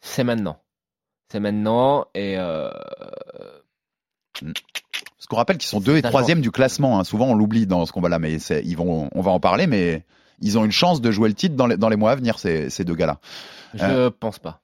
[0.00, 0.58] c'est maintenant.
[1.30, 2.70] C'est maintenant et euh,
[4.40, 6.98] Parce qu'on rappelle qu'ils sont deux et troisième du classement.
[6.98, 7.04] hein.
[7.04, 9.66] Souvent, on l'oublie dans ce combat-là, mais ils vont, on va en parler.
[9.66, 10.04] Mais
[10.40, 12.38] ils ont une chance de jouer le titre dans les, dans les mois à venir,
[12.38, 13.18] ces, ces deux gars-là.
[13.74, 14.60] je pense pas.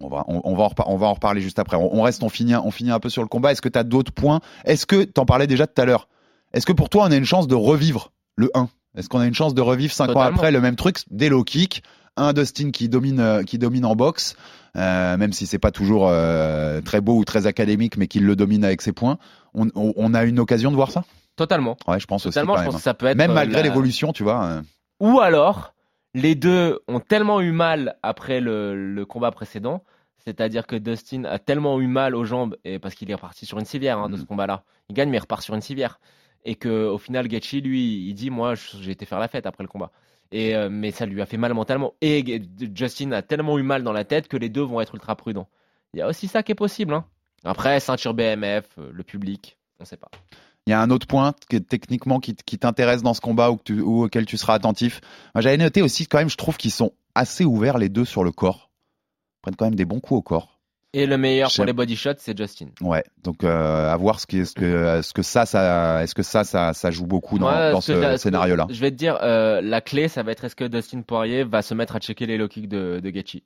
[0.00, 1.76] On va, on, on va, en repa- on va en reparler juste après.
[1.76, 3.52] On, on reste, on finit, on finit un peu sur le combat.
[3.52, 4.40] Est-ce que tu as d'autres points?
[4.64, 6.08] Est-ce que, t'en parlais déjà tout à l'heure,
[6.52, 9.26] est-ce que pour toi, on a une chance de revivre le 1 Est-ce qu'on a
[9.26, 10.98] une chance de revivre 5 ans après le même truc?
[11.10, 11.82] Des low kicks,
[12.16, 14.36] un Dustin qui domine, euh, qui domine en boxe,
[14.76, 18.36] euh, même si c'est pas toujours euh, très beau ou très académique, mais qu'il le
[18.36, 19.18] domine avec ses points.
[19.54, 21.04] On, on- on a une occasion de voir ça?
[21.36, 21.76] Totalement.
[21.88, 22.34] Ouais, je pense aussi.
[22.34, 22.72] Totalement, quand je même.
[22.72, 24.44] pense que ça peut être Même malgré la- l'évolution, tu vois.
[24.44, 24.62] euh,
[25.00, 25.72] Ou alors,
[26.12, 29.82] les deux ont tellement eu mal après le, le combat précédent,
[30.22, 33.58] c'est-à-dire que Dustin a tellement eu mal aux jambes, et parce qu'il est reparti sur
[33.58, 34.26] une civière hein, de ce Mhm.
[34.26, 34.64] combat-là.
[34.90, 35.98] Il gagne, mais il repart sur une civière.
[36.44, 39.62] Et que au final, Gaethje, lui, il dit, moi, j'ai été faire la fête après
[39.62, 39.90] le combat.
[40.32, 41.94] Et euh, mais ça lui a fait mal mentalement.
[42.00, 42.42] Et
[42.74, 45.48] Justin a tellement eu mal dans la tête que les deux vont être ultra prudents.
[45.94, 46.94] Il y a aussi ça qui est possible.
[46.94, 47.04] Hein.
[47.44, 50.10] Après, ceinture BMF, euh, le public, on sait pas.
[50.66, 54.04] Il y a un autre point que techniquement qui, t'intéresse dans ce combat ou, ou
[54.04, 55.00] auquel tu seras attentif.
[55.34, 58.30] J'avais noté aussi quand même, je trouve qu'ils sont assez ouverts les deux sur le
[58.30, 58.70] corps.
[59.38, 60.60] Ils prennent quand même des bons coups au corps.
[60.94, 62.66] Et le meilleur pour les body shots, c'est Justin.
[62.82, 63.02] Ouais.
[63.22, 66.44] Donc euh, à voir ce, qui, ce que ce que ça ça est-ce que ça
[66.44, 68.66] ça, ça joue beaucoup dans, ce scénario-là?
[68.68, 71.62] Je vais te dire, euh, la clé, ça va être est-ce que Dustin Poirier va
[71.62, 73.40] se mettre à checker les low kicks de, de Gaethje.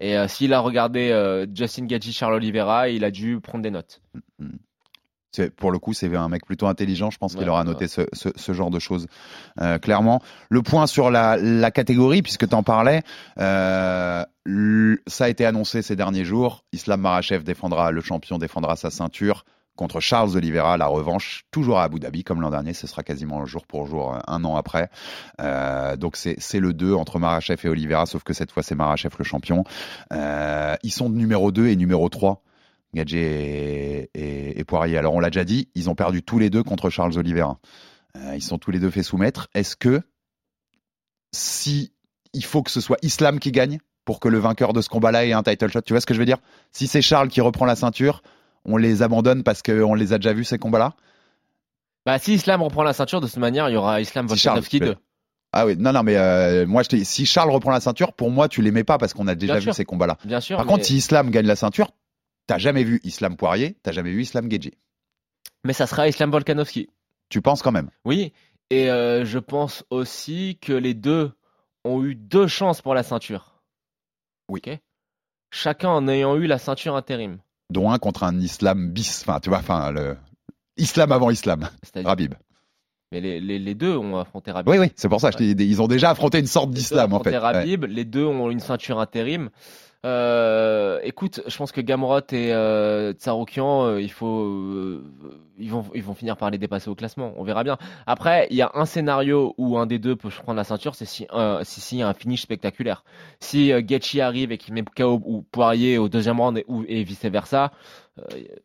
[0.00, 3.70] Et euh, s'il a regardé euh, Justin Gaethje, Charles Oliveira, il a dû prendre des
[3.70, 4.00] notes.
[4.14, 4.46] C'est-
[5.56, 7.10] Pour le coup, c'est un mec plutôt intelligent.
[7.10, 7.66] Je pense qu'il aura ouais.
[7.66, 9.06] noté ce, ce, ce genre de choses.
[9.60, 13.02] Euh, clairement, le point sur la, la catégorie, puisque tu en parlais,
[13.38, 14.24] euh,
[15.06, 16.64] ça a été annoncé ces derniers jours.
[16.72, 19.44] Islam Marachev défendra, le champion défendra sa ceinture
[19.76, 22.74] contre Charles Oliveira, la revanche, toujours à Abu Dhabi, comme l'an dernier.
[22.74, 24.88] Ce sera quasiment jour pour jour, un an après.
[25.40, 28.74] Euh, donc c'est c'est le 2 entre Marachev et Oliveira, sauf que cette fois c'est
[28.74, 29.64] Marachev le champion.
[30.12, 32.42] Euh, ils sont de numéro 2 et numéro 3.
[32.94, 34.96] Gadget et, et- et Poirier.
[34.98, 37.58] Alors on l'a déjà dit, ils ont perdu tous les deux contre Charles Oliveira.
[38.16, 39.48] Euh, ils sont tous les deux fait soumettre.
[39.54, 40.00] Est-ce que
[41.32, 41.92] si
[42.32, 45.24] il faut que ce soit Islam qui gagne pour que le vainqueur de ce combat-là
[45.26, 46.38] ait un title shot, tu vois ce que je veux dire?
[46.72, 48.22] Si c'est Charles qui reprend la ceinture,
[48.64, 50.94] on les abandonne parce qu'on les a déjà vus ces combats-là?
[52.06, 54.56] Bah, si Islam reprend la ceinture, de cette manière, il y aura Islam Si Charles,
[54.60, 54.96] Volkanovski 2.
[55.52, 58.48] Ah oui, non, non, mais euh, moi, je si Charles reprend la ceinture, pour moi,
[58.48, 59.74] tu les mets pas parce qu'on a déjà Bien vu sûr.
[59.74, 60.18] ces combats-là.
[60.24, 60.56] Bien sûr.
[60.56, 60.72] Par mais...
[60.72, 61.88] contre, si Islam gagne la ceinture,
[62.46, 64.72] t'as jamais vu Islam Poirier, t'as jamais vu Islam Gedji.
[65.64, 66.88] mais ça sera Islam Volkanovski.
[67.30, 68.32] Tu penses quand même Oui.
[68.70, 71.32] Et euh, je pense aussi que les deux
[71.84, 73.62] ont eu deux chances pour la ceinture.
[74.48, 74.60] Oui.
[75.50, 77.38] Chacun en ayant eu la ceinture intérim.
[77.70, 80.16] Dont un contre un Islam bis, enfin, tu vois, enfin, le
[80.76, 82.34] Islam avant Islam, C'est-à-dire- Rabib.
[83.12, 84.68] Mais les, les, les deux ont affronté Rabib.
[84.72, 87.30] Oui, oui, c'est pour ça, je ils ont déjà affronté une sorte d'Islam en fait.
[87.30, 87.38] Ouais.
[87.38, 89.50] Rabib, Les deux ont une ceinture intérim.
[90.04, 95.02] Euh, écoute, je pense que Gamrot et euh, Tsaroukian, euh, il faut, euh,
[95.58, 97.32] ils vont, ils vont finir par les dépasser au classement.
[97.36, 97.78] On verra bien.
[98.06, 101.06] Après, il y a un scénario où un des deux peut prendre la ceinture, c'est
[101.06, 103.02] si, euh, si, si il y a un finish spectaculaire.
[103.40, 106.84] Si euh, Gaethje arrive et qu'il met KO ou Poirier au deuxième round et, ou,
[106.86, 107.72] et vice versa,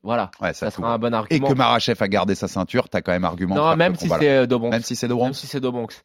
[0.03, 1.47] voilà, Ouais, ça, ça sera un bon Et argument.
[1.47, 3.55] que Marachev a gardé sa ceinture, t'as quand même argument.
[3.55, 4.07] non, même si.
[4.07, 6.03] Même si c'est de Même si c'est Dobronx.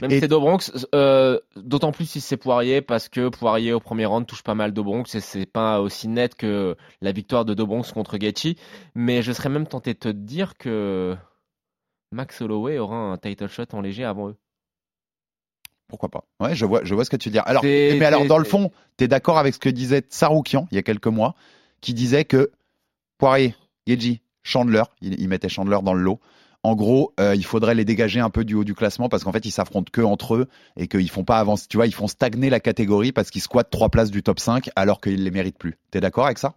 [0.00, 3.80] Même Et- si c'est Dobronx, euh, d'autant plus si c'est Poirier, parce que Poirier au
[3.80, 7.54] premier round touche pas mal Dobronx et c'est pas aussi net que la victoire de
[7.54, 8.54] Dobronx contre Gaethje.
[8.94, 11.16] Mais je serais même tenté de te dire que
[12.12, 14.36] Max Holloway aura un title shot en léger avant eux.
[15.88, 17.44] Pourquoi pas Ouais, je vois, je vois ce que tu veux dire.
[17.46, 20.78] Alors, mais alors, dans le fond, t'es d'accord avec ce que disait Tsaroukian il y
[20.78, 21.34] a quelques mois,
[21.80, 22.50] qui disait que
[23.16, 23.54] Poirier,
[23.86, 26.20] Geji, Chandler, il, il mettait Chandler dans le lot.
[26.64, 29.32] En gros, euh, il faudrait les dégager un peu du haut du classement parce qu'en
[29.32, 31.66] fait, ils s'affrontent que entre eux et qu'ils font pas avancer.
[31.70, 34.68] Tu vois, ils font stagner la catégorie parce qu'ils squattent trois places du top 5
[34.74, 35.78] alors qu'ils les méritent plus.
[35.90, 36.56] T'es d'accord avec ça?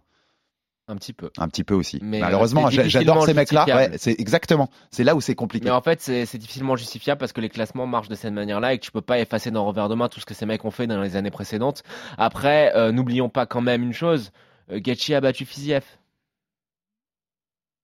[0.88, 1.30] Un petit peu.
[1.38, 2.00] Un petit peu aussi.
[2.02, 3.64] Mais, Malheureusement, euh, j'a- j'adore ces mecs-là.
[3.66, 4.68] Ouais, c'est exactement.
[4.90, 5.64] C'est là où c'est compliqué.
[5.66, 8.78] Mais en fait, c'est difficilement justifiable parce que les classements marchent de cette manière-là et
[8.78, 10.72] que tu peux pas effacer d'un revers de main tout ce que ces mecs ont
[10.72, 11.84] fait dans les années précédentes.
[12.18, 14.32] Après, euh, n'oublions pas quand même une chose.
[14.70, 15.84] Gaethje a battu Fiziev.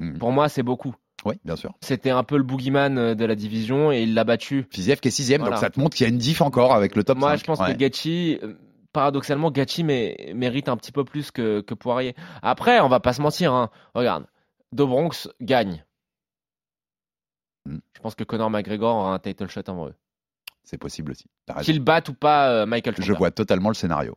[0.01, 0.19] Hmm.
[0.19, 0.95] Pour moi, c'est beaucoup.
[1.25, 1.75] Oui, bien sûr.
[1.81, 4.67] C'était un peu le boogeyman euh, de la division et il l'a battu.
[4.71, 5.57] Fiziev qui est sixième, Voilà.
[5.57, 7.41] donc ça te montre qu'il y a une diff encore avec le top Moi, 5.
[7.41, 7.73] je pense Ouais.
[7.73, 8.07] que Gaethje,
[8.45, 8.55] euh,
[8.93, 12.15] paradoxalement, mé- mérite un petit peu plus que, que Poirier.
[12.43, 13.53] Après, on va pas se mentir.
[13.53, 13.71] Hein.
[13.95, 14.27] Regarde,
[14.73, 15.85] Dobronx gagne.
[17.67, 17.79] Hmm.
[17.95, 19.95] Je pense que Conor McGregor aura un title shot avant eux.
[20.65, 21.25] C'est possible aussi.
[21.63, 23.17] Qu'il batte ou pas euh, Michael Je Chandler.
[23.19, 24.17] vois totalement le scénario.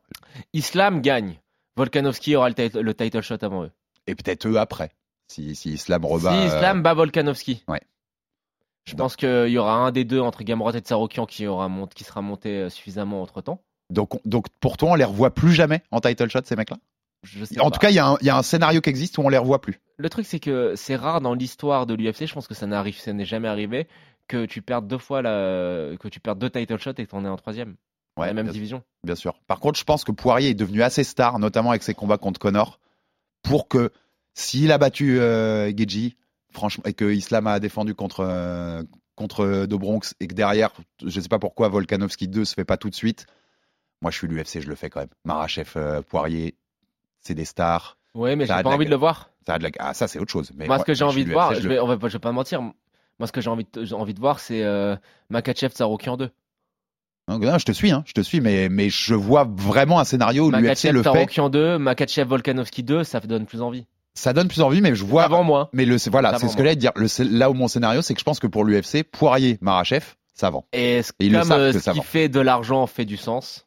[0.53, 1.39] Islam gagne.
[1.77, 3.71] Volkanovski aura le, le title shot avant eux.
[4.07, 4.91] Et peut-être eux après.
[5.31, 6.31] Si, si Islam rebat.
[6.31, 7.63] si Islam bat Volkanovski.
[7.69, 7.81] ouais.
[8.85, 11.87] Je pense qu'il y aura un des deux entre Gamrot et Tsaroukian qui, aura mont-
[11.87, 13.61] qui sera monté euh, suffisamment entre temps.
[13.61, 16.55] euh, donc, on- donc pour toi, on les revoit plus jamais en title shot, ces
[16.55, 16.77] mecs-là?
[17.59, 17.71] En pas.
[17.71, 19.29] tout cas, il y, a un- il y a un scénario qui existe où on
[19.29, 19.79] les revoit plus.
[19.97, 22.25] Le truc, c'est que c'est rare dans l'histoire de l'UFC.
[22.25, 23.87] Je pense que ça n'arrive, ça n'est jamais arrivé
[24.27, 27.23] que tu perdes deux fois la, que tu perdes deux title shots et que t'en
[27.23, 27.75] es en troisième.
[28.17, 28.81] dans Ouais, la même bien, division.
[29.03, 29.35] bien sûr.
[29.47, 32.39] Par contre, je pense que Poirier est devenu assez star, notamment avec ses combats contre
[32.39, 32.79] Connor,
[33.43, 33.91] pour que
[34.33, 36.15] s'il a battu euh, Geji,
[36.51, 38.83] franchement, et que Islam a défendu contre, euh,
[39.15, 40.71] contre De Bronx, et que derrière,
[41.05, 43.25] je sais pas pourquoi Volkanovski 2 se fait pas tout de suite.
[44.01, 45.09] Moi, je suis l'UFC, je le fais quand même.
[45.25, 46.55] Marachev, euh, Poirier,
[47.21, 47.97] c'est des stars.
[48.15, 49.29] Ouais, mais j'ai de pas la envie de le voir.
[49.45, 50.51] Ça, a de la- ah, ça c'est autre chose.
[50.55, 52.31] Mais Moi, ce que j'ai envie de voir, je vais, on va, je vais pas
[52.31, 52.61] mentir.
[52.61, 52.73] Moi,
[53.27, 54.95] ce que j'ai envie, de- envie de voir, c'est euh,
[55.29, 56.29] Makachev Tsaroukian 2.
[57.27, 60.03] Non, non, je te suis, hein, je te suis, mais, mais je vois vraiment un
[60.03, 61.09] scénario où l'UFC Makachev le fait.
[61.09, 63.85] Tsaroukian 2, Makachev Volkanovski 2, ça donne plus envie.
[64.13, 65.23] Ça donne plus envie, mais je vois.
[65.23, 65.69] Avant moi.
[65.73, 66.91] Mais le, voilà, c'est ce que j'allais dire.
[66.95, 70.49] Le, là où mon scénario, c'est que je pense que pour l'UFC, Poirier, Marachev, ça
[70.49, 72.03] vend, Et ce- Et ils le comme savent euh, que ce ça qui vend.
[72.03, 73.65] fait de l'argent fait du sens?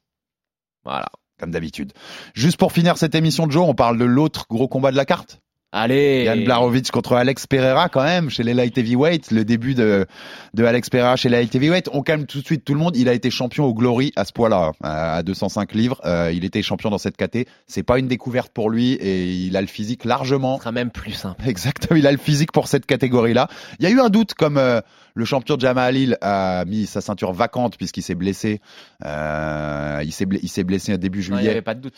[0.85, 1.07] Voilà.
[1.41, 1.93] comme d'habitude.
[2.35, 5.05] Juste pour finir cette émission de Joe, on parle de l'autre gros combat de la
[5.05, 5.41] carte.
[5.77, 6.23] Allez.
[6.25, 9.33] Yann Blarovic contre Alex Pereira quand même chez les light heavyweight.
[9.33, 10.07] Le début de,
[10.55, 11.89] de Alex Pereira chez les light heavyweight.
[11.93, 12.97] On calme tout de suite tout le monde.
[12.97, 16.01] Il a été champion au Glory à ce poids-là, à 205 livres.
[16.05, 17.47] Euh, il était champion dans cette KT.
[17.67, 20.91] C'est pas une découverte pour lui et il a le physique largement Ce sera même
[20.91, 21.43] plus simple.
[21.49, 23.49] Exactement, il a le physique pour cette catégorie-là.
[23.81, 24.81] Il y a eu un doute comme euh,
[25.15, 28.61] le champion Jamal Halil a mis sa ceinture vacante puisqu'il s'est blessé.
[29.05, 31.51] Euh, il s'est bl- il s'est blessé début Non, Il n'y juillet.
[31.51, 31.95] avait pas de doute.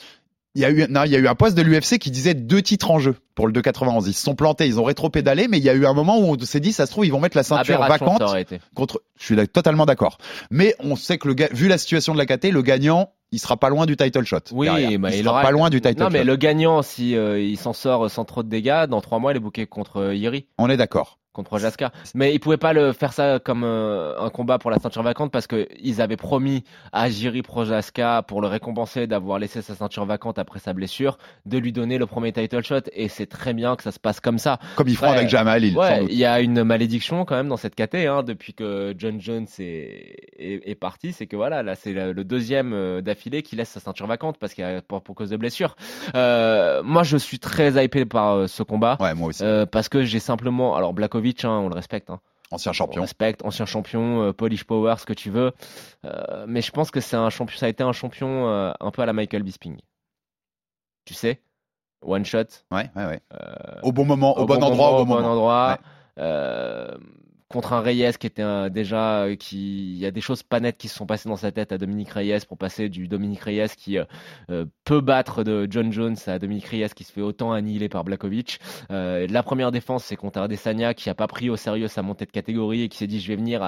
[0.57, 2.33] Il y a eu non, il y a eu un poste de l'UFC qui disait
[2.33, 4.09] deux titres en jeu pour le 291.
[4.09, 6.35] Ils se sont plantés, ils ont rétro-pédalé, mais il y a eu un moment où
[6.35, 9.03] on s'est dit, ça se trouve, ils vont mettre la ceinture Aberration, vacante contre.
[9.19, 10.17] Je suis là- totalement d'accord.
[10.51, 13.59] Mais on sait que le vu la situation de la KT, le gagnant, il sera
[13.59, 14.39] pas loin du title shot.
[14.53, 17.17] Oui, bah, il, il sera aura- pas loin du title Non, mais le gagnant, si
[17.17, 19.99] euh, il s'en sort sans trop de dégâts, dans trois mois, il est booké contre
[19.99, 20.47] euh, Yeri.
[20.57, 21.19] On est d'accord.
[21.37, 21.93] Contre Projaska.
[22.15, 25.31] Mais ils pouvaient pas le faire ça comme euh, un combat pour la ceinture vacante
[25.31, 30.05] parce que ils avaient promis à Jiri Projaska pour le récompenser d'avoir laissé sa ceinture
[30.07, 32.81] vacante après sa blessure, de lui donner le premier title shot.
[32.93, 34.59] Et c'est très bien que ça se passe comme ça.
[34.77, 35.19] Comme ils feront Ouais.
[35.19, 38.23] avec Jamal sans Ouais, il y a une malédiction quand même dans cette KT hein,
[38.25, 42.73] depuis que John Jones est, est, est parti, c'est que voilà, là c'est le deuxième
[42.73, 45.77] euh, d'affilée qui laisse sa ceinture vacante parce qu'il a pour, pour cause de blessure.
[46.15, 48.97] Euh, moi, je suis très hypé par ce combat.
[49.01, 49.43] Ouais, moi aussi.
[49.45, 50.93] euh, parce que j'ai simplement, alors
[51.45, 53.01] Hein, on le respecte, hein, Ancien on champion.
[53.03, 55.53] respecte, ancien champion, euh, Polish Power, ce que tu veux,
[56.05, 58.91] Euh, mais je pense que c'est un champion, ça a été un champion euh, un
[58.91, 59.79] peu à la Michael Bisping.
[61.05, 61.41] Tu sais,
[62.03, 63.21] one shot, Ouais, ouais, ouais.
[63.83, 65.33] au bon moment, au, au bon, endroit, au bon, moment.
[65.33, 65.79] endroit.
[66.17, 66.23] Ouais.
[67.49, 70.43] Euh, contre un Reyes qui était un- déjà euh, qui il y a des choses
[70.43, 73.09] pas nettes qui se sont passées dans sa tête à Dominique Reyes pour passer du
[73.09, 74.05] Dominique Reyes qui euh,
[74.51, 78.05] euh, peut battre de John Jones à Dominique Reyes qui se fait autant annihiler par
[78.05, 78.59] Blakovic.
[78.91, 82.27] Euh, la première défense c'est contre Adesanya qui a pas pris au sérieux sa montée
[82.27, 83.63] de catégorie et qui s'est dit je vais venir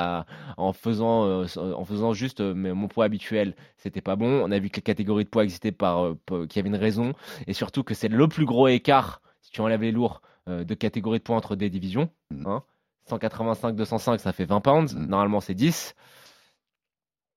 [0.57, 4.43] en faisant euh, en faisant juste euh, mon poids habituel c'était pas bon.
[4.45, 6.77] On a vu que les catégories de poids existaient par euh, qu'il y avait une
[6.77, 7.15] raison
[7.47, 10.75] et surtout que c'est le plus gros écart si tu enlèves les lourds euh, de
[10.75, 12.11] catégories de poids entre des divisions.
[12.45, 12.63] Hein.
[13.09, 14.95] 185, 205, ça fait 20 pounds.
[14.95, 15.07] Mhm.
[15.07, 15.95] Normalement, c'est 10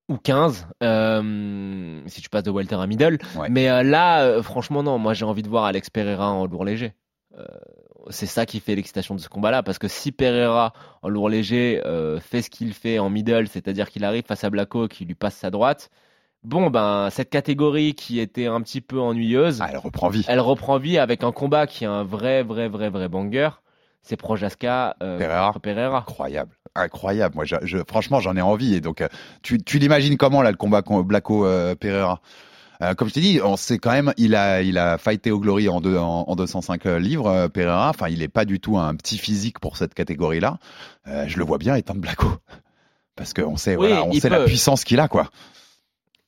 [0.10, 3.18] ou 15 euh, si tu passes de welter à middle.
[3.38, 3.48] Ouais.
[3.50, 4.98] Mais euh, là, euh, franchement, non.
[4.98, 6.94] Moi, j'ai envie de voir Alex Pereira en lourd léger.
[8.10, 11.82] C'est ça qui fait l'excitation de ce combat-là, parce que si Pereira en lourd léger
[12.20, 15.36] fait ce qu'il fait en middle, c'est-à-dire qu'il arrive face à Blacko, qui lui passe
[15.36, 15.92] sa droite,
[16.44, 20.26] bon ben cette catégorie qui était un petit peu ennuyeuse, Ah, elle reprend vie.
[20.28, 23.50] elle reprend vie avec un combat qui est un vrai, vrai, vrai, vrai banger.
[24.04, 26.00] C'est Projaska euh, Pereira.
[26.00, 27.36] Incroyable, incroyable.
[27.36, 28.74] Moi, je, je- franchement, j'en ai envie.
[28.74, 29.08] Et donc, euh,
[29.44, 32.20] tu, tu l'imagines comment là le combat Blacko euh, Pereira?
[32.82, 35.40] Euh, Comme je t'ai dit, on sait quand même, il a, il a fighté au
[35.40, 37.90] Glory en, deux, en, en 205 livres, euh, Pereira.
[37.90, 40.58] Enfin, il est pas du tout un petit physique pour cette catégorie-là.
[41.08, 42.28] Euh, je le vois bien éteindre Blacko.
[43.16, 45.30] Parce qu'on sait, Oui, voilà, on sait la puissance qu'il a, quoi.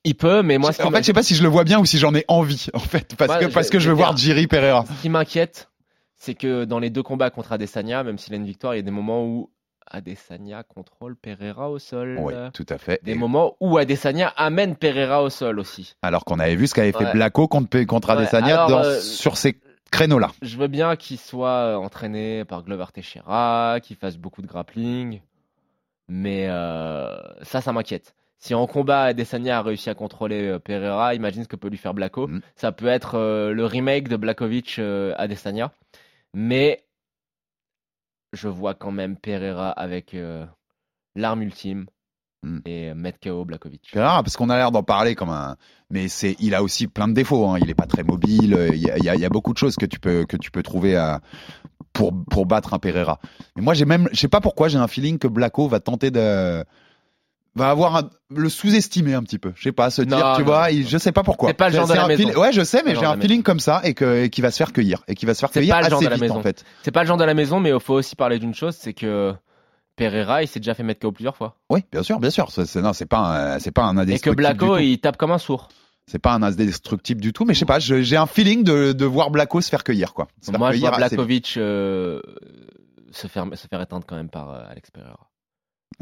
[0.03, 1.63] Il peut, mais moi, ce qui en fait, je sais pas si je le vois
[1.63, 3.86] bien ou si j'en ai envie, en fait, parce Moi, que je- parce que je
[3.86, 4.86] je veux voir Jiri Pereira.
[4.86, 5.69] ce qui m'inquiète,
[6.23, 8.79] c'est que dans les deux combats contre Adesanya, même s'il a une victoire, il y
[8.79, 9.49] a des moments où
[9.88, 12.17] Adesanya contrôle Pereira au sol.
[12.21, 13.01] Oui, tout à fait.
[13.03, 15.95] Des Et- moments où Adesanya amène Pereira au sol aussi.
[16.01, 17.12] alors qu'on avait vu ce qu'avait fait.
[17.12, 19.59] Blacko contre, contre Ouais, Adesanya alors, dans- euh, sur ces
[19.91, 20.31] créneaux-là.
[20.41, 25.19] Je veux bien qu'il soit entraîné par Glover Teixeira, qu'il fasse beaucoup de grappling,
[26.07, 28.15] mais euh, ça, ça m'inquiète.
[28.39, 31.77] Si en combat Adesanya a réussi à contrôler euh, Pereira, imagine ce que peut lui
[31.77, 32.27] faire Blacko.
[32.27, 32.41] Mhm.
[32.55, 34.79] Ça peut être euh, le remake de Blakovic
[35.17, 35.71] Adesanya,
[36.34, 36.84] mais
[38.34, 40.46] je vois quand même Pereira avec euh,
[41.15, 41.86] l'arme ultime
[42.46, 42.62] Mhm.
[42.65, 43.89] et mettre KO Blakovic.
[43.93, 45.56] Pereira, parce qu'on a l'air d'en parler comme un,
[45.89, 47.48] mais c'est, il a aussi plein de défauts.
[47.48, 47.58] Hein.
[47.62, 48.54] Il est pas très mobile.
[48.54, 49.98] euh, Il y a, il y a- il y a beaucoup de choses que tu
[49.98, 51.22] peux que tu peux trouver à,
[51.93, 53.19] pour pour battre un Pereira.
[53.56, 56.12] Mais moi, j'ai même, je sais pas pourquoi, j'ai un feeling que Blacko va tenter
[56.12, 56.65] de
[57.56, 59.52] va avoir un- le sous-estimer un petit peu.
[59.56, 60.76] Je sais pas, se dire, Non, tu non, vois, non.
[60.78, 61.50] il- je sais pas pourquoi.
[61.50, 62.30] C'est pas le genre de la maison.
[62.39, 64.58] Ouais, je sais, mais j'ai un feeling comme ça et que et qui va se
[64.58, 66.16] faire cueillir et qui va se faire C'est cueillir pas le genre assez de la
[66.16, 66.38] vite maison.
[66.38, 66.63] en fait.
[66.84, 68.94] C'est pas le genre de la maison, mais il faut aussi parler d'une chose, c'est
[68.94, 69.34] que
[69.96, 71.58] Pereira, il s'est déjà fait mettre KO plusieurs fois.
[71.70, 72.50] Oui, bien sûr, bien sûr.
[72.50, 75.38] C'est, non, c'est pas un, c'est pas un Et que Blacko, il tape comme un
[75.38, 75.70] sourd.
[76.08, 79.06] C'est pas un indestructible du tout, mais je sais pas, j'ai un feeling de, de
[79.06, 80.28] voir Blacko se faire cueillir, quoi.
[80.58, 80.92] Moi, je vois.
[80.92, 82.20] Blakovic euh,
[83.12, 85.30] se, faire, se faire éteindre quand même par euh, Alex Pereira.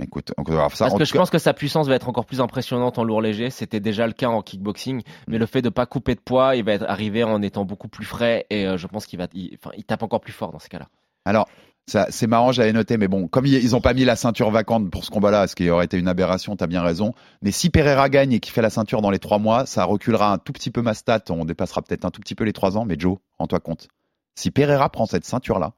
[0.01, 0.86] Écoute, on va voir ça.
[0.86, 3.04] Parce En que je cas, pense que sa puissance va être encore plus impressionnante en
[3.04, 3.49] lourd léger.
[3.49, 6.63] C'était déjà le cas en kickboxing, mais le fait de pas couper de poids, il
[6.63, 9.58] va être arrivé en étant beaucoup plus frais et euh, je pense qu'il va, il,
[9.62, 10.88] enfin, il tape encore plus fort dans ce cas-là.
[11.25, 11.47] Alors,
[11.86, 14.89] c'est marrant, j'avais noté, mais bon, comme ils, ils ont pas mis la ceinture vacante
[14.89, 17.13] pour ce combat-là, ce qui aurait été une aberration, t'as bien raison.
[17.41, 20.32] Mais si Pereira gagne et qu'il fait la ceinture dans les trois mois, ça reculera
[20.32, 21.23] un tout petit peu ma stat.
[21.30, 23.88] On dépassera peut-être un tout petit peu les trois ans, mais Joe, rends-toi compte.
[24.36, 25.73] Si Pereira prend cette ceinture-là,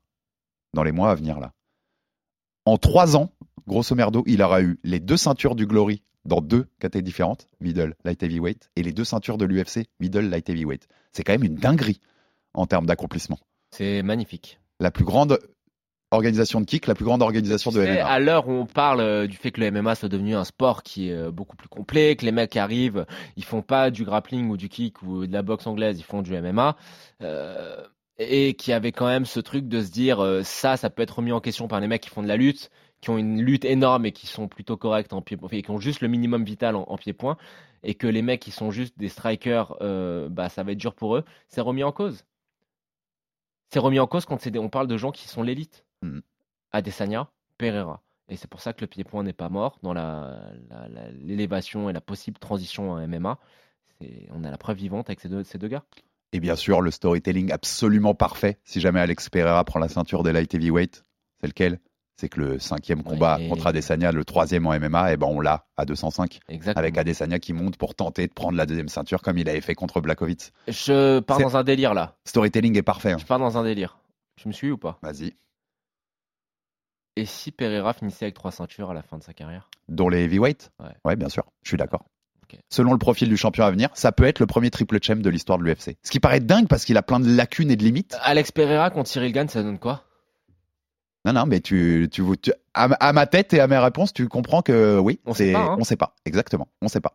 [0.74, 1.52] dans les mois à venir là,
[2.66, 3.32] en trois ans,
[3.68, 7.96] grosso merdo, il aura eu les deux ceintures du Glory dans deux catégories différentes, middle,
[8.06, 10.88] light heavyweight, et les deux ceintures de l'UFC, middle, light heavyweight.
[11.12, 12.00] C'est quand même une dinguerie
[12.54, 13.40] en termes d'accomplissement.
[13.72, 14.60] C'est magnifique.
[14.80, 15.40] La plus grande
[16.14, 18.06] organisation de kick, la plus grande organisation de sais, MMA.
[18.06, 20.84] à l'heure où on parle euh, du fait que le MMA soit devenu un sport
[20.84, 24.50] qui est euh, beaucoup plus complet, que les mecs arrivent, ils font pas du grappling
[24.50, 26.78] ou du kick ou de la boxe anglaise, ils font du MMA,
[27.22, 27.78] euh,
[28.18, 31.18] et qui avait quand même ce truc de se dire euh, ça, ça peut être
[31.18, 32.70] remis en question par les mecs qui font de la lutte,
[33.02, 35.80] qui ont une lutte énorme et qui sont plutôt corrects en pied, et qui ont
[35.80, 37.38] juste le minimum vital en, en pied-point,
[37.84, 40.96] et que les mecs qui sont juste des strikers, euh, bah ça va être dur
[40.96, 41.24] pour eux.
[41.50, 42.24] C'est remis en cause.
[43.70, 45.86] C'est remis en cause quand c'est des- on parle de gens qui sont l'élite.
[46.02, 46.22] Mhm.
[46.72, 48.02] Adesanya, Pereira.
[48.30, 51.90] Et c'est pour ça que le pied-point n'est pas mort dans la- la- la- l'élévation
[51.90, 53.38] et la possible transition en MMA.
[54.32, 55.84] On a la preuve vivante avec ces deux, ces deux gars.
[56.34, 58.58] Et bien sûr, le storytelling absolument parfait.
[58.64, 61.06] Si jamais Alex Pereira prend la ceinture des light heavyweight,
[61.40, 61.80] c'est lequel?
[62.20, 63.50] C'est que le cinquième combat Ouais.
[63.50, 66.80] contre Adesanya, le troisième en MMA, et ben on l'a à 205 Exactement.
[66.80, 69.74] avec Adesanya qui monte pour tenter de prendre la deuxième ceinture comme il avait fait
[69.74, 70.52] contre Blachowicz.
[70.68, 72.16] Je pars dans un délire là.
[72.26, 73.14] Storytelling est parfait.
[73.14, 73.18] hein.
[73.20, 73.98] Je pars dans un délire.
[74.42, 75.00] Je me suis ou pas?
[75.02, 75.34] Vas-y.
[77.16, 79.70] Et si Pereira finissait avec trois ceintures à la fin de sa carrière?
[79.88, 80.72] Dont les heavyweight
[81.06, 81.16] Ouais.
[81.16, 82.06] bien sûr, je suis d'accord.
[82.70, 85.30] Selon le profil du champion à venir, ça peut être le premier triple champ de
[85.30, 85.98] l'histoire de l'UFC.
[86.04, 88.16] Ce qui paraît dingue parce qu'il a plein de lacunes et de limites.
[88.22, 90.04] Alex Pereira contre Cyril Gann, ça donne quoi?
[91.26, 94.28] Non, non, mais tu, tu, tu- à, à ma tête et à mes réponses, tu
[94.28, 95.78] comprends que oui, On sait pas, hein.
[95.80, 97.14] on sait pas, exactement, on sait pas.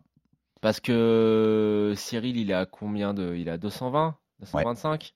[0.62, 3.34] Parce que Cyril, il est à combien de.
[3.36, 5.14] Il à 220 225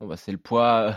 [0.00, 0.96] Bon, bah, c'est le poids.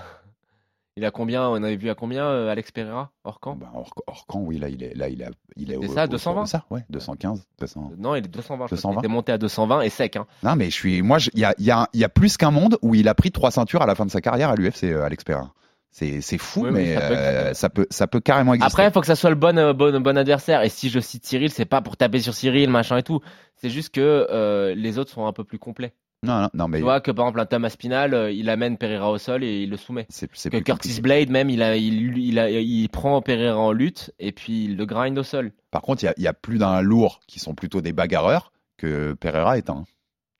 [0.99, 3.55] Il a combien On avait vu à combien euh, Alex Pereira hors camp?
[3.55, 6.03] Bah, hors, hors camp, oui, là, il est, là, il a, il est au- ça,
[6.03, 6.43] autour 220?
[6.43, 7.91] de ça, ouais, 215, 200.
[7.97, 8.65] Non, il est 220.
[8.65, 8.89] je crois 220.
[8.91, 10.17] qu'il était monté à 220 et sec.
[10.17, 10.27] Hein.
[10.43, 12.35] Non, mais je suis, moi, il y a, il y, a, il y a plus
[12.35, 14.55] qu'un monde où il a pris trois ceintures à la fin de sa carrière à
[14.55, 15.53] l'UFC, euh, Alex Pereira.
[15.91, 18.71] C'est, c'est fou, Oui, mais ça peut euh, ça peut, ça peut carrément exister.
[18.71, 20.61] Après, il faut que ça soit le bon, euh, bon, bon adversaire.
[20.63, 23.21] Et si je cite Cyril, c'est pas pour taper sur Cyril, machin et tout.
[23.55, 25.93] C'est juste que euh, les autres sont un peu plus complets.
[26.23, 28.77] Non, non, non, mais Tu vois que par exemple, un Thomas Spinal, euh, il amène
[28.77, 30.05] Pereira au sol et il le soumet.
[30.09, 31.01] c'est, c'est Que Curtis compliqué.
[31.01, 34.75] Blade, même, il, a, il, il, a, il prend Pereira en lutte et puis il
[34.75, 35.51] le grind au sol.
[35.71, 37.93] Par contre, il y a, il y a plus d'un lourd qui sont plutôt des
[37.93, 39.85] bagarreurs que Pereira est un.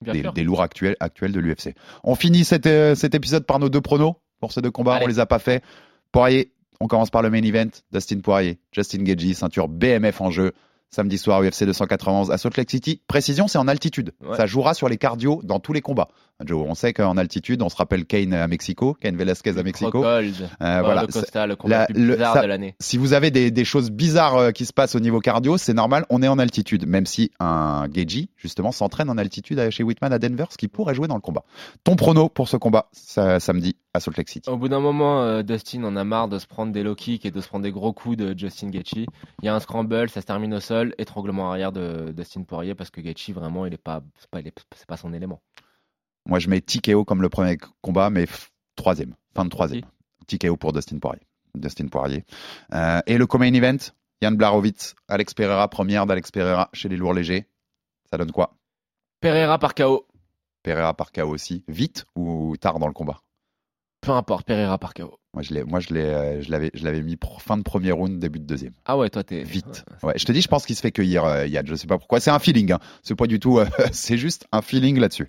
[0.02, 1.76] Des, lourds actuels, actuels de l'UFC.
[2.06, 4.96] On finit cet, euh, cet épisode par nos deux pronos pour ces deux combats.
[4.96, 5.04] Allez.
[5.04, 5.62] On les a pas fait.
[6.14, 7.70] Poirier, on commence par le main event.
[7.92, 10.54] Dustin Poirier, Justin Gagey, ceinture BMF en jeu.
[10.92, 13.02] Samedi soir, UFC 291 à Salt Lake City.
[13.08, 14.12] Précision, c'est en altitude.
[14.26, 14.36] Ouais.
[14.36, 16.08] Ça jouera sur les cardio dans tous les combats.
[16.44, 20.02] Joe, on sait qu'en altitude, on se rappelle Kane à Mexico, Kane Velasquez à Mexico.
[20.62, 21.02] Euh, voilà.
[21.02, 22.76] le Costa, le combat la- le plus le- bizarre ça- de l'année.
[22.80, 25.74] Si vous avez des, des choses bizarres euh, qui se passent au niveau cardio, c'est
[25.74, 26.88] normal, on est en altitude.
[26.88, 30.96] Même si un Gagey, justement, s'entraîne en altitude chez Whitman à Denver, ce qui pourrait
[30.96, 31.44] jouer dans le combat.
[31.84, 34.50] Ton prono pour ce combat, ça- samedi à Salt Lake City.
[34.50, 37.26] Au bout d'un moment, euh, Dustin en a marre de se prendre des low kicks
[37.26, 38.94] et de se prendre des gros coups de Justin Gaethje.
[39.42, 42.76] Il y a un scramble, ça se termine au sol, étranglement arrière de Dustin Poirier
[42.76, 45.42] parce que Gaethje vraiment, il est pas, c'est pas, est- son élément.
[46.26, 48.28] Moi, je mets TKO comme le premier combat, mais
[48.76, 49.86] troisième, fin de troisième.
[50.28, 51.26] TKO pour Dustin Poirier.
[51.56, 52.26] Dustin Poirier.
[52.74, 53.78] Euh, et le co-main event,
[54.22, 57.48] Yann Blachowicz, Alex Pereira, première d'Alex Pereira chez les lourds légers.
[58.12, 58.56] Ça donne quoi?
[59.22, 60.06] Pereira par KO.
[60.62, 63.22] Pereira par KO aussi, vite ou tard dans le combat?
[64.02, 65.16] Peu importe, Pereira par KO.
[65.36, 67.62] Moi, je l'ai, moi, je l'ai, euh, je l'avais, je l'avais mis pour fin de
[67.62, 68.72] premier round, début de deuxième.
[68.86, 69.86] Ah ouais, toi t'es Vite.
[70.02, 71.68] Ouais, je te dis, je pense qu'il se fait cueillir, euh, Yann.
[71.68, 72.20] Je sais pas pourquoi.
[72.20, 72.72] C'est un feeling.
[72.72, 72.80] Hein.
[73.04, 73.60] C'est pas du tout.
[73.60, 75.28] euh, c'est juste un feeling là-dessus.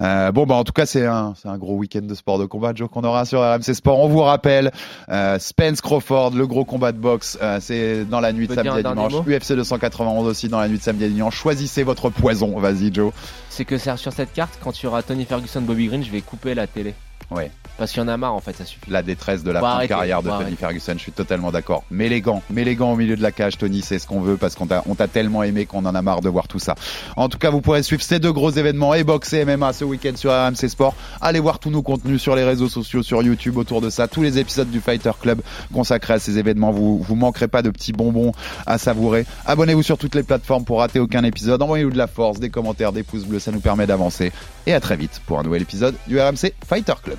[0.00, 2.44] Euh, bon, bah en tout cas, c'est un, c'est un gros week-end de sport de
[2.44, 3.98] combat, Joe, qu'on aura sur RMC Sport.
[3.98, 4.70] On vous rappelle,
[5.08, 8.68] euh, Spence Crawford, le gros combat de boxe, euh, c'est dans la nuit de samedi
[8.68, 9.12] à dimanche.
[9.26, 11.34] UFC 291 aussi dans la nuit de samedi à dimanche.
[11.36, 12.56] Choisissez votre poison.
[12.60, 13.12] Vas-y, Joe.
[13.50, 16.12] C'est que c'est sur cette carte, quand il y aura Tony Ferguson, Bobby Green, je
[16.12, 16.94] vais couper la télé.
[17.34, 17.50] Ouais.
[17.78, 18.90] Parce qu'il y en a marre en fait, ça suffit.
[18.90, 20.56] La détresse de la fin arrêter, de carrière de Tony arrêter.
[20.56, 21.84] Ferguson, je suis totalement d'accord.
[21.90, 24.20] Mets les gants, mets les gants au milieu de la cage, Tony, c'est ce qu'on
[24.20, 26.58] veut parce qu'on t'a, on t'a tellement aimé qu'on en a marre de voir tout
[26.58, 26.74] ça.
[27.16, 29.84] En tout cas, vous pourrez suivre ces deux gros événements et boxe et MMA ce
[29.84, 30.94] week-end sur RMC Sport.
[31.20, 34.22] Allez voir tous nos contenus sur les réseaux sociaux, sur YouTube autour de ça, tous
[34.22, 35.40] les épisodes du Fighter Club
[35.72, 36.72] consacrés à ces événements.
[36.72, 38.32] Vous, vous manquerez pas de petits bonbons
[38.66, 39.24] à savourer.
[39.46, 41.62] Abonnez-vous sur toutes les plateformes pour rater aucun épisode.
[41.62, 44.30] Envoyez-nous de la force, des commentaires, des pouces bleus, ça nous permet d'avancer.
[44.66, 47.18] Et à très vite pour un nouvel épisode du RMC Fighter Club.